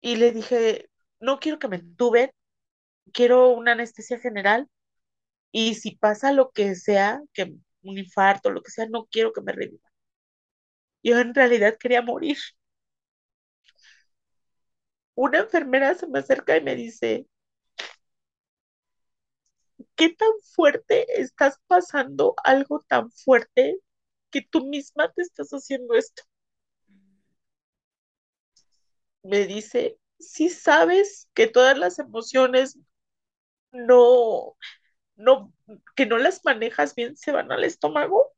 Y 0.00 0.16
le 0.16 0.32
dije, 0.32 0.90
no 1.20 1.38
quiero 1.40 1.58
que 1.58 1.68
me 1.68 1.76
entuben, 1.76 2.30
quiero 3.12 3.50
una 3.50 3.72
anestesia 3.72 4.18
general 4.20 4.68
y 5.52 5.74
si 5.76 5.96
pasa 5.96 6.32
lo 6.32 6.50
que 6.52 6.74
sea, 6.74 7.22
que 7.34 7.54
un 7.82 7.98
infarto, 7.98 8.50
lo 8.50 8.62
que 8.62 8.70
sea, 8.72 8.86
no 8.88 9.06
quiero 9.06 9.32
que 9.32 9.42
me 9.42 9.52
reviva. 9.52 9.88
Yo 11.02 11.18
en 11.20 11.34
realidad 11.34 11.76
quería 11.78 12.02
morir. 12.02 12.38
Una 15.14 15.38
enfermera 15.38 15.94
se 15.94 16.06
me 16.06 16.18
acerca 16.18 16.54
y 16.54 16.60
me 16.62 16.76
dice, 16.76 17.26
¿qué 19.96 20.10
tan 20.10 20.28
fuerte 20.54 21.06
estás 21.20 21.58
pasando 21.66 22.34
algo 22.44 22.80
tan 22.88 23.10
fuerte 23.10 23.78
que 24.30 24.42
tú 24.42 24.66
misma 24.66 25.10
te 25.12 25.22
estás 25.22 25.50
haciendo 25.50 25.94
esto? 25.94 26.22
Me 29.24 29.46
dice, 29.46 29.98
si 30.18 30.48
sabes 30.48 31.28
que 31.34 31.46
todas 31.48 31.78
las 31.78 31.98
emociones 31.98 32.78
no, 33.72 34.56
no, 35.16 35.52
que 35.96 36.06
no 36.06 36.18
las 36.18 36.44
manejas 36.44 36.94
bien, 36.94 37.16
se 37.16 37.32
van 37.32 37.52
al 37.52 37.64
estómago. 37.64 38.32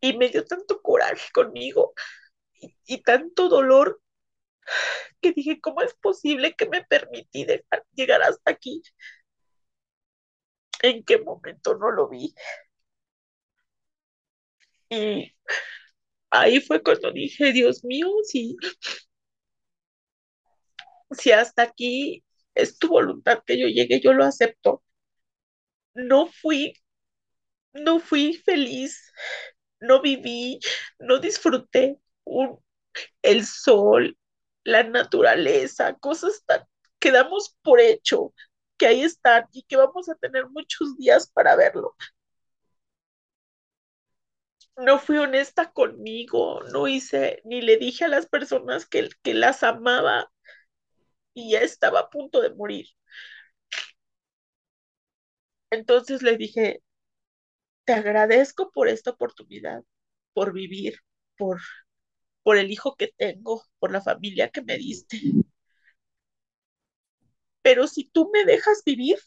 Y 0.00 0.16
me 0.16 0.28
dio 0.28 0.44
tanto 0.44 0.82
coraje 0.82 1.30
conmigo 1.32 1.94
y, 2.86 3.02
tanto 3.02 3.48
dolor 3.48 4.00
que 5.20 5.32
dije, 5.32 5.60
¿cómo 5.60 5.82
es 5.82 5.94
posible 5.94 6.54
que 6.54 6.68
me 6.68 6.84
permití 6.84 7.44
dejar 7.44 7.84
llegar 7.94 8.22
hasta 8.22 8.50
aquí? 8.50 8.82
¿En 10.82 11.04
qué 11.04 11.18
momento 11.18 11.76
no 11.76 11.90
lo 11.90 12.08
vi? 12.08 12.34
Y 14.88 15.34
ahí 16.30 16.60
fue 16.60 16.82
cuando 16.82 17.12
dije, 17.12 17.52
Dios 17.52 17.84
mío, 17.84 18.08
si, 18.24 18.56
si 21.10 21.32
hasta 21.32 21.62
aquí 21.62 22.24
es 22.54 22.78
tu 22.78 22.88
voluntad 22.88 23.42
que 23.46 23.58
yo 23.58 23.66
llegue, 23.68 24.00
yo 24.00 24.12
lo 24.12 24.24
acepto. 24.24 24.82
No 25.94 26.26
fui, 26.26 26.74
no 27.72 28.00
fui 28.00 28.34
feliz, 28.34 29.12
no 29.80 30.00
viví, 30.02 30.60
no 30.98 31.18
disfruté 31.18 31.98
el 33.22 33.44
sol, 33.46 34.16
la 34.64 34.82
naturaleza, 34.84 35.94
cosas 35.98 36.42
tan 36.46 36.64
que 36.98 37.12
damos 37.12 37.54
por 37.62 37.80
hecho, 37.80 38.32
que 38.78 38.86
ahí 38.86 39.02
están 39.02 39.46
y 39.52 39.62
que 39.64 39.76
vamos 39.76 40.08
a 40.08 40.14
tener 40.16 40.48
muchos 40.48 40.96
días 40.96 41.30
para 41.30 41.54
verlo. 41.56 41.94
No 44.76 44.98
fui 45.00 45.18
honesta 45.18 45.72
conmigo, 45.72 46.62
no 46.72 46.86
hice, 46.88 47.40
ni 47.44 47.60
le 47.60 47.76
dije 47.76 48.04
a 48.04 48.08
las 48.08 48.26
personas 48.26 48.86
que, 48.86 49.08
que 49.22 49.34
las 49.34 49.62
amaba 49.64 50.30
y 51.34 51.50
ya 51.52 51.60
estaba 51.60 52.00
a 52.00 52.10
punto 52.10 52.40
de 52.40 52.54
morir. 52.54 52.86
Entonces 55.70 56.22
le 56.22 56.38
dije, 56.38 56.80
te 57.84 57.92
agradezco 57.94 58.70
por 58.72 58.88
esta 58.88 59.10
oportunidad, 59.10 59.84
por 60.34 60.52
vivir, 60.52 60.98
por, 61.38 61.60
por 62.42 62.58
el 62.58 62.70
hijo 62.72 62.96
que 62.96 63.12
tengo, 63.16 63.64
por 63.78 63.92
la 63.92 64.02
familia 64.02 64.50
que 64.50 64.62
me 64.62 64.78
diste. 64.78 65.20
Pero 67.62 67.88
si 67.88 68.04
tú 68.04 68.30
me 68.32 68.44
dejas 68.44 68.84
vivir, 68.86 69.18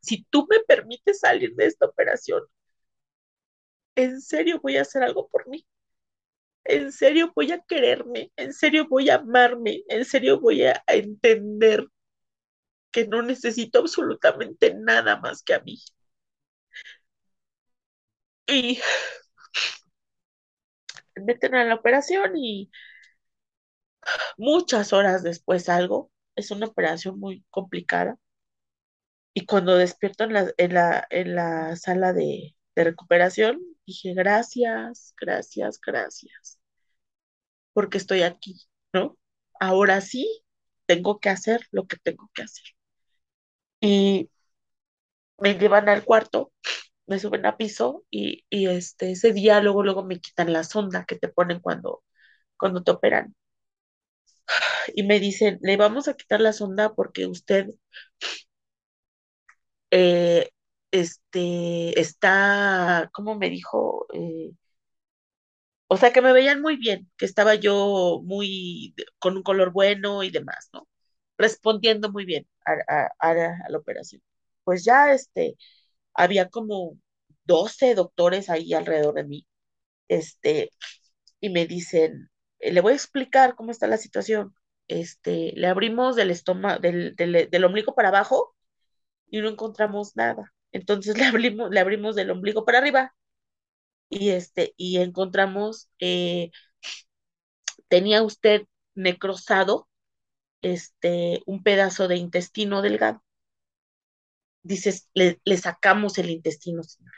si 0.00 0.24
tú 0.30 0.46
me 0.48 0.60
permites 0.60 1.20
salir 1.20 1.54
de 1.54 1.66
esta 1.66 1.84
operación, 1.84 2.42
en 3.94 4.20
serio 4.22 4.58
voy 4.62 4.76
a 4.78 4.82
hacer 4.82 5.02
algo 5.02 5.28
por 5.28 5.46
mí. 5.48 5.66
En 6.68 6.92
serio 6.92 7.32
voy 7.34 7.52
a 7.52 7.60
quererme, 7.62 8.30
en 8.36 8.52
serio 8.52 8.86
voy 8.88 9.08
a 9.10 9.16
amarme, 9.16 9.82
en 9.88 10.04
serio 10.04 10.40
voy 10.40 10.64
a, 10.64 10.82
entender 10.86 11.86
que 12.90 13.06
no 13.06 13.22
necesito 13.22 13.78
absolutamente 13.80 14.74
nada 14.74 15.20
más 15.20 15.42
que 15.42 15.54
a 15.54 15.60
mí. 15.60 15.78
Y 18.48 18.80
me 21.16 21.24
meten 21.26 21.54
a 21.54 21.64
la 21.64 21.74
operación 21.74 22.36
y 22.36 22.70
muchas 24.38 24.92
horas 24.92 25.22
después 25.22 25.64
salgo. 25.64 26.10
Es 26.36 26.50
una 26.50 26.66
operación 26.66 27.18
muy 27.20 27.44
complicada. 27.50 28.18
Y 29.34 29.46
cuando 29.46 29.76
despierto 29.76 30.24
en 30.24 30.32
la, 30.32 30.52
en 30.56 30.74
la, 30.74 31.06
en 31.10 31.34
la 31.36 31.76
sala 31.76 32.12
de, 32.12 32.56
de 32.74 32.84
recuperación, 32.84 33.60
dije, 33.86 34.14
gracias, 34.14 35.14
gracias, 35.20 35.80
gracias, 35.80 36.55
porque 37.76 37.98
estoy 37.98 38.24
aquí, 38.24 38.56
¿no? 38.94 39.18
Ahora 39.60 40.02
sí, 40.02 40.42
tengo 40.86 41.20
que 41.20 41.30
hacer 41.30 41.62
lo 41.72 41.86
que 41.88 41.98
tengo 41.98 42.30
que 42.34 42.42
hacer. 42.44 42.64
Y 43.80 44.28
me 45.38 45.54
llevan 45.58 45.88
al 45.88 46.04
cuarto, 46.04 46.52
me 47.06 47.18
suben 47.20 47.46
a 47.46 47.56
piso 47.56 48.04
y, 48.10 48.44
y 48.50 48.68
este, 48.68 49.12
ese 49.12 49.32
día 49.32 49.60
luego, 49.62 49.82
luego 49.84 50.04
me 50.04 50.20
quitan 50.20 50.52
la 50.52 50.64
sonda 50.64 51.04
que 51.06 51.16
te 51.18 51.28
ponen 51.28 51.60
cuando, 51.60 52.04
cuando 52.58 52.82
te 52.84 52.92
operan. 52.92 53.34
Y 54.94 55.02
me 55.04 55.20
dicen, 55.20 55.58
le 55.62 55.76
vamos 55.76 56.08
a 56.08 56.14
quitar 56.14 56.40
la 56.40 56.52
sonda 56.52 56.94
porque 56.94 57.26
usted 57.26 57.68
eh, 59.90 60.50
este, 60.90 62.00
está, 62.00 63.10
¿cómo 63.12 63.34
me 63.36 63.50
dijo? 63.50 64.06
Eh, 64.12 64.52
o 65.88 65.96
sea, 65.96 66.12
que 66.12 66.22
me 66.22 66.32
veían 66.32 66.60
muy 66.62 66.76
bien, 66.76 67.10
que 67.16 67.26
estaba 67.26 67.54
yo 67.54 68.20
muy, 68.24 68.94
con 69.18 69.36
un 69.36 69.42
color 69.42 69.72
bueno 69.72 70.22
y 70.22 70.30
demás, 70.30 70.68
¿no? 70.72 70.88
Respondiendo 71.38 72.10
muy 72.12 72.24
bien 72.24 72.46
a, 72.64 72.72
a, 73.20 73.30
a 73.30 73.34
la, 73.34 73.78
operación. 73.78 74.22
Pues 74.64 74.84
ya, 74.84 75.12
este, 75.12 75.56
había 76.14 76.48
como 76.50 76.98
12 77.44 77.94
doctores 77.94 78.50
ahí 78.50 78.74
alrededor 78.74 79.14
de 79.14 79.24
mí, 79.24 79.46
este, 80.08 80.70
y 81.40 81.50
me 81.50 81.66
dicen, 81.66 82.30
eh, 82.60 82.72
le 82.72 82.80
voy 82.80 82.92
a 82.92 82.96
explicar 82.96 83.54
cómo 83.56 83.70
está 83.72 83.86
la 83.86 83.98
situación. 83.98 84.54
Este, 84.88 85.52
le 85.56 85.66
abrimos 85.68 86.16
del 86.16 86.30
estómago, 86.30 86.80
del, 86.80 87.16
del, 87.16 87.48
del 87.50 87.64
ombligo 87.64 87.94
para 87.94 88.08
abajo 88.08 88.54
y 89.30 89.40
no 89.42 89.50
encontramos 89.50 90.16
nada. 90.16 90.54
Entonces 90.72 91.16
le 91.18 91.26
abrimos, 91.26 91.70
le 91.72 91.80
abrimos 91.80 92.16
del 92.16 92.32
ombligo 92.32 92.66
para 92.66 92.80
arriba 92.80 93.15
y 94.10 94.30
este, 94.30 94.74
y 94.76 94.98
encontramos, 94.98 95.88
eh, 96.00 96.50
tenía 97.88 98.22
usted 98.22 98.66
necrosado 98.94 99.88
este, 100.62 101.42
un 101.46 101.62
pedazo 101.64 102.08
de 102.08 102.16
intestino 102.16 102.82
delgado. 102.82 103.22
Dices, 104.62 105.08
le, 105.14 105.40
le 105.44 105.56
sacamos 105.56 106.18
el 106.18 106.30
intestino, 106.30 106.82
señora. 106.82 107.16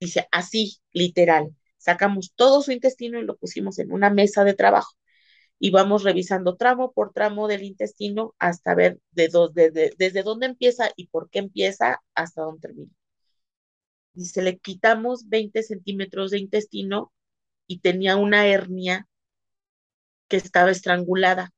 Dice, 0.00 0.28
así, 0.32 0.78
literal. 0.92 1.54
Sacamos 1.78 2.32
todo 2.36 2.62
su 2.62 2.72
intestino 2.72 3.18
y 3.20 3.24
lo 3.24 3.36
pusimos 3.38 3.78
en 3.78 3.92
una 3.92 4.10
mesa 4.10 4.44
de 4.44 4.54
trabajo. 4.54 4.94
Y 5.60 5.70
vamos 5.70 6.04
revisando 6.04 6.56
tramo 6.56 6.92
por 6.92 7.12
tramo 7.14 7.48
del 7.48 7.64
intestino 7.64 8.34
hasta 8.38 8.74
ver 8.74 9.00
de, 9.12 9.28
do, 9.28 9.48
de, 9.50 9.70
de, 9.72 9.94
desde 9.98 10.22
dónde 10.24 10.46
empieza 10.46 10.90
y 10.96 11.08
por 11.08 11.30
qué 11.30 11.40
empieza 11.40 12.02
hasta 12.14 12.42
dónde 12.42 12.60
termina. 12.62 12.92
Dice, 14.12 14.42
le 14.42 14.58
quitamos 14.58 15.28
20 15.30 15.62
centímetros 15.62 16.30
de 16.30 16.38
intestino 16.40 17.10
y 17.68 17.80
tenía 17.80 18.16
una 18.16 18.46
hernia 18.46 19.08
que 20.28 20.38
estaba 20.38 20.70
estrangulada. 20.70 21.52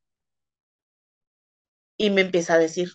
Y 1.97 2.11
me 2.11 2.23
empieza 2.23 2.55
a 2.55 2.59
decir, 2.59 2.91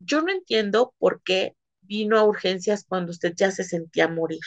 yo 0.00 0.22
no 0.22 0.32
entiendo 0.32 0.94
por 0.98 1.22
qué 1.22 1.56
vino 1.82 2.18
a 2.18 2.24
urgencias 2.24 2.84
cuando 2.88 3.12
usted 3.12 3.34
ya 3.36 3.50
se 3.52 3.64
sentía 3.64 4.08
morir. 4.08 4.40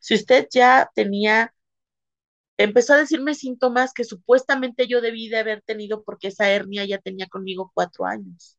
Si 0.00 0.14
usted 0.14 0.48
ya 0.52 0.90
tenía, 0.94 1.54
empezó 2.58 2.92
a 2.94 2.98
decirme 2.98 3.34
síntomas 3.34 3.92
que 3.92 4.04
supuestamente 4.04 4.86
yo 4.86 5.00
debí 5.00 5.28
de 5.28 5.38
haber 5.38 5.62
tenido 5.62 6.04
porque 6.04 6.28
esa 6.28 6.48
hernia 6.48 6.84
ya 6.84 6.98
tenía 6.98 7.26
conmigo 7.26 7.72
cuatro 7.74 8.06
años. 8.06 8.56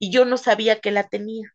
Y 0.00 0.10
yo 0.10 0.24
no 0.24 0.38
sabía 0.38 0.80
que 0.80 0.90
la 0.90 1.08
tenía. 1.08 1.54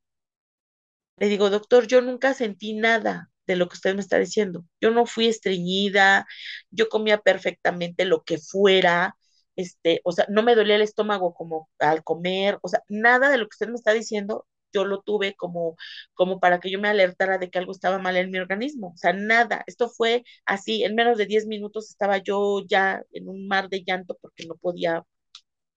Le 1.17 1.27
digo, 1.29 1.49
doctor, 1.49 1.87
yo 1.87 2.01
nunca 2.01 2.33
sentí 2.33 2.73
nada 2.73 3.29
de 3.47 3.55
lo 3.55 3.67
que 3.69 3.75
usted 3.75 3.93
me 3.95 4.01
está 4.01 4.17
diciendo. 4.19 4.65
Yo 4.81 4.91
no 4.91 5.05
fui 5.05 5.27
estreñida, 5.27 6.25
yo 6.71 6.89
comía 6.89 7.19
perfectamente 7.19 8.05
lo 8.05 8.23
que 8.23 8.37
fuera, 8.39 9.15
este, 9.55 10.01
o 10.03 10.11
sea, 10.11 10.25
no 10.29 10.43
me 10.43 10.55
dolía 10.55 10.75
el 10.75 10.81
estómago 10.81 11.33
como 11.33 11.69
al 11.79 12.03
comer, 12.03 12.57
o 12.61 12.67
sea, 12.69 12.81
nada 12.89 13.29
de 13.29 13.37
lo 13.37 13.45
que 13.45 13.55
usted 13.55 13.67
me 13.69 13.75
está 13.75 13.93
diciendo, 13.93 14.47
yo 14.73 14.85
lo 14.85 15.01
tuve 15.01 15.35
como, 15.35 15.75
como 16.15 16.39
para 16.39 16.59
que 16.59 16.71
yo 16.71 16.79
me 16.79 16.87
alertara 16.89 17.37
de 17.37 17.49
que 17.51 17.59
algo 17.59 17.71
estaba 17.73 17.99
mal 17.99 18.17
en 18.17 18.31
mi 18.31 18.39
organismo, 18.39 18.93
o 18.95 18.97
sea, 18.97 19.13
nada, 19.13 19.63
esto 19.67 19.89
fue 19.89 20.23
así, 20.45 20.83
en 20.83 20.95
menos 20.95 21.17
de 21.19 21.27
10 21.27 21.45
minutos 21.45 21.89
estaba 21.89 22.17
yo 22.17 22.61
ya 22.67 23.03
en 23.11 23.29
un 23.29 23.47
mar 23.47 23.69
de 23.69 23.83
llanto 23.83 24.17
porque 24.21 24.45
no 24.47 24.55
podía 24.55 25.03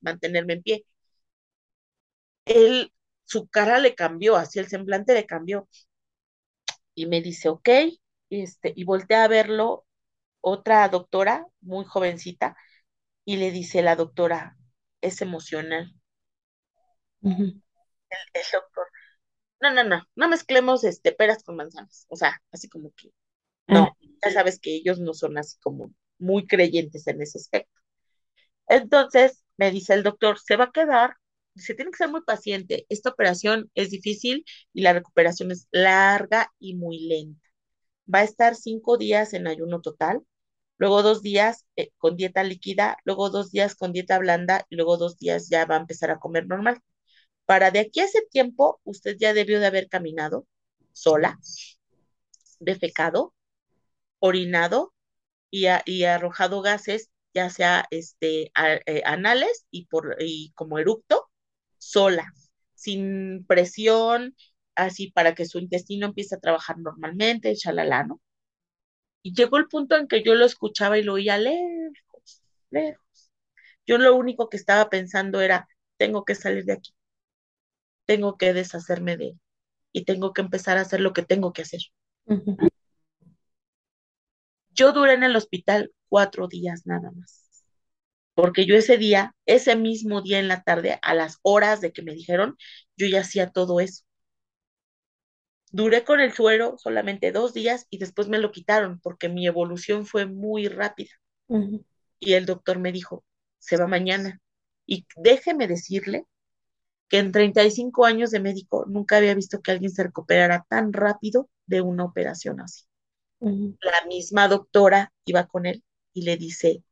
mantenerme 0.00 0.54
en 0.54 0.62
pie. 0.62 0.86
Él, 2.44 2.92
su 3.26 3.48
cara 3.48 3.78
le 3.78 3.94
cambió, 3.94 4.36
así 4.36 4.58
el 4.58 4.68
semblante 4.68 5.12
le 5.12 5.26
cambió 5.26 5.68
y 6.94 7.06
me 7.06 7.20
dice, 7.20 7.48
ok, 7.50 7.68
este, 8.30 8.72
y 8.74 8.84
volteé 8.84 9.18
a 9.18 9.28
verlo 9.28 9.84
otra 10.40 10.88
doctora, 10.88 11.46
muy 11.60 11.84
jovencita, 11.84 12.56
y 13.24 13.36
le 13.36 13.50
dice 13.50 13.82
la 13.82 13.96
doctora, 13.96 14.56
es 15.00 15.20
emocional. 15.20 15.92
Uh 17.20 17.30
-huh. 17.30 17.62
el, 18.10 18.18
el, 18.34 18.42
doctor, 18.52 18.86
no, 19.60 19.70
no, 19.72 19.84
no, 19.84 20.02
no 20.14 20.28
mezclemos 20.28 20.84
este, 20.84 21.12
peras 21.12 21.42
con 21.42 21.56
manzanas, 21.56 22.06
o 22.08 22.16
sea, 22.16 22.40
así 22.52 22.68
como 22.68 22.92
que, 22.96 23.10
no, 23.66 23.82
uh 23.82 23.86
-huh. 23.86 24.18
ya 24.24 24.30
sabes 24.32 24.58
que 24.60 24.74
ellos 24.76 25.00
no 25.00 25.12
son 25.14 25.36
así 25.38 25.58
como 25.60 25.92
muy 26.18 26.46
creyentes 26.46 27.06
en 27.08 27.20
ese 27.20 27.38
aspecto. 27.38 27.80
Entonces, 28.68 29.44
me 29.56 29.70
dice 29.70 29.94
el 29.94 30.02
doctor, 30.02 30.38
se 30.38 30.56
va 30.56 30.64
a 30.64 30.72
quedar, 30.72 31.16
se 31.56 31.74
tiene 31.74 31.90
que 31.90 31.98
ser 31.98 32.10
muy 32.10 32.22
paciente, 32.22 32.86
esta 32.88 33.10
operación 33.10 33.70
es 33.74 33.90
difícil 33.90 34.44
y 34.72 34.82
la 34.82 34.92
recuperación 34.92 35.50
es 35.52 35.68
larga 35.72 36.52
y 36.58 36.74
muy 36.76 37.00
lenta. 37.08 37.40
Va 38.12 38.20
a 38.20 38.24
estar 38.24 38.56
cinco 38.56 38.98
días 38.98 39.34
en 39.34 39.46
ayuno 39.48 39.80
total, 39.80 40.22
luego 40.78 41.02
dos 41.02 41.22
días 41.22 41.66
eh, 41.76 41.90
con 41.98 42.16
dieta 42.16 42.44
líquida, 42.44 42.98
luego 43.04 43.30
dos 43.30 43.50
días 43.52 43.74
con 43.76 43.92
dieta 43.92 44.18
blanda 44.18 44.66
y 44.70 44.76
luego 44.76 44.96
dos 44.98 45.18
días 45.18 45.48
ya 45.50 45.66
va 45.66 45.76
a 45.76 45.80
empezar 45.80 46.10
a 46.10 46.18
comer 46.18 46.46
normal. 46.46 46.80
Para 47.46 47.70
de 47.70 47.80
aquí 47.80 48.00
a 48.00 48.04
ese 48.06 48.22
tiempo, 48.30 48.80
usted 48.84 49.16
ya 49.18 49.34
debió 49.34 49.60
de 49.60 49.66
haber 49.66 49.88
caminado 49.88 50.46
sola, 50.92 51.38
defecado, 52.60 53.34
orinado 54.18 54.94
y, 55.50 55.66
y 55.86 56.04
arrojado 56.04 56.62
gases, 56.62 57.10
ya 57.34 57.50
sea 57.50 57.86
este, 57.90 58.52
eh, 58.86 59.02
anales 59.06 59.66
y, 59.70 59.86
por, 59.86 60.16
y 60.20 60.52
como 60.54 60.78
eructo, 60.78 61.25
sola, 61.86 62.32
sin 62.74 63.44
presión, 63.46 64.36
así 64.74 65.10
para 65.10 65.34
que 65.34 65.46
su 65.46 65.58
intestino 65.58 66.06
empiece 66.06 66.34
a 66.34 66.40
trabajar 66.40 66.78
normalmente, 66.78 67.54
chalala, 67.54 68.04
¿no? 68.04 68.20
Y 69.22 69.34
llegó 69.34 69.56
el 69.56 69.68
punto 69.68 69.96
en 69.96 70.08
que 70.08 70.22
yo 70.22 70.34
lo 70.34 70.44
escuchaba 70.44 70.98
y 70.98 71.02
lo 71.02 71.14
oía 71.14 71.38
lejos, 71.38 72.42
lejos. 72.70 73.30
Yo 73.86 73.98
lo 73.98 74.14
único 74.16 74.48
que 74.48 74.56
estaba 74.56 74.88
pensando 74.90 75.40
era, 75.40 75.68
tengo 75.96 76.24
que 76.24 76.34
salir 76.34 76.64
de 76.64 76.74
aquí, 76.74 76.92
tengo 78.04 78.36
que 78.36 78.52
deshacerme 78.52 79.16
de 79.16 79.28
él 79.28 79.40
y 79.92 80.04
tengo 80.04 80.32
que 80.32 80.42
empezar 80.42 80.78
a 80.78 80.82
hacer 80.82 81.00
lo 81.00 81.12
que 81.12 81.22
tengo 81.22 81.52
que 81.52 81.62
hacer. 81.62 81.80
Uh 82.26 82.34
-huh. 82.34 82.68
Yo 84.70 84.92
duré 84.92 85.14
en 85.14 85.22
el 85.22 85.36
hospital 85.36 85.92
cuatro 86.08 86.48
días 86.48 86.86
nada 86.86 87.10
más, 87.12 87.45
porque 88.36 88.66
yo 88.66 88.76
ese 88.76 88.98
día, 88.98 89.34
ese 89.46 89.76
mismo 89.76 90.20
día 90.20 90.38
en 90.38 90.46
la 90.46 90.62
tarde, 90.62 90.98
a 91.00 91.14
las 91.14 91.38
horas 91.40 91.80
de 91.80 91.90
que 91.90 92.02
me 92.02 92.12
dijeron, 92.12 92.58
yo 92.94 93.06
ya 93.06 93.20
hacía 93.22 93.48
todo 93.50 93.80
eso. 93.80 94.04
Duré 95.72 96.04
con 96.04 96.20
el 96.20 96.34
suero 96.34 96.76
solamente 96.76 97.32
dos 97.32 97.54
días 97.54 97.86
y 97.88 97.96
después 97.96 98.28
me 98.28 98.38
lo 98.38 98.52
quitaron 98.52 99.00
porque 99.00 99.30
mi 99.30 99.46
evolución 99.46 100.04
fue 100.04 100.26
muy 100.26 100.68
rápida. 100.68 101.12
Uh 101.46 101.58
-huh. 101.60 101.84
Y 102.20 102.34
el 102.34 102.44
doctor 102.44 102.78
me 102.78 102.92
dijo, 102.92 103.24
se 103.58 103.78
va 103.78 103.86
mañana. 103.86 104.38
Y 104.84 105.06
déjeme 105.16 105.66
decirle 105.66 106.26
que 107.08 107.18
en 107.18 107.32
35 107.32 108.04
años 108.04 108.30
de 108.32 108.40
médico 108.40 108.84
nunca 108.86 109.16
había 109.16 109.34
visto 109.34 109.62
que 109.62 109.70
alguien 109.70 109.90
se 109.90 110.02
recuperara 110.02 110.66
tan 110.68 110.92
rápido 110.92 111.48
de 111.64 111.80
una 111.80 112.04
operación 112.04 112.60
así. 112.60 112.84
Uh 113.38 113.48
-huh. 113.48 113.78
La 113.80 114.06
misma 114.06 114.46
doctora 114.46 115.10
iba 115.24 115.46
con 115.46 115.64
él 115.64 115.82
y 116.12 116.22
le 116.22 116.36
dice, 116.36 116.82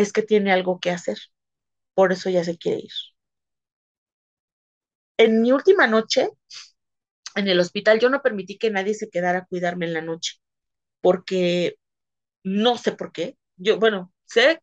es 0.00 0.12
que 0.12 0.22
tiene 0.22 0.52
algo 0.52 0.80
que 0.80 0.90
hacer, 0.90 1.18
por 1.94 2.12
eso 2.12 2.30
ya 2.30 2.44
se 2.44 2.58
quiere 2.58 2.80
ir. 2.80 2.92
En 5.18 5.40
mi 5.40 5.52
última 5.52 5.86
noche, 5.86 6.30
en 7.34 7.48
el 7.48 7.60
hospital, 7.60 8.00
yo 8.00 8.10
no 8.10 8.22
permití 8.22 8.58
que 8.58 8.70
nadie 8.70 8.94
se 8.94 9.08
quedara 9.10 9.40
a 9.40 9.46
cuidarme 9.46 9.86
en 9.86 9.94
la 9.94 10.02
noche, 10.02 10.34
porque 11.00 11.76
no 12.44 12.78
sé 12.78 12.92
por 12.92 13.12
qué. 13.12 13.38
Yo, 13.56 13.78
bueno, 13.78 14.12
sé 14.26 14.60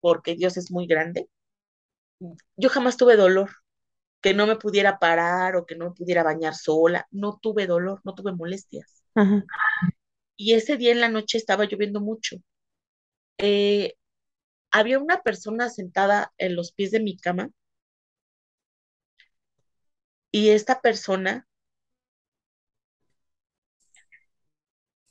porque 0.00 0.36
Dios 0.36 0.56
es 0.56 0.70
muy 0.70 0.86
grande. 0.86 1.28
Yo 2.56 2.68
jamás 2.68 2.96
tuve 2.96 3.16
dolor, 3.16 3.50
que 4.22 4.34
no 4.34 4.46
me 4.46 4.56
pudiera 4.56 4.98
parar 4.98 5.56
o 5.56 5.66
que 5.66 5.76
no 5.76 5.86
me 5.86 5.92
pudiera 5.94 6.22
bañar 6.24 6.54
sola. 6.54 7.06
No 7.10 7.38
tuve 7.42 7.66
dolor, 7.66 8.00
no 8.04 8.14
tuve 8.14 8.32
molestias. 8.32 9.02
Y 10.36 10.54
ese 10.54 10.78
día 10.78 10.92
en 10.92 11.00
la 11.02 11.10
noche 11.10 11.36
estaba 11.36 11.66
lloviendo 11.66 12.00
mucho. 12.00 12.36
Eh, 13.38 13.94
había 14.70 14.98
una 14.98 15.22
persona 15.22 15.70
sentada 15.70 16.32
en 16.38 16.56
los 16.56 16.72
pies 16.72 16.90
de 16.90 17.00
mi 17.00 17.16
cama. 17.16 17.50
Y 20.30 20.50
esta 20.50 20.80
persona 20.80 21.46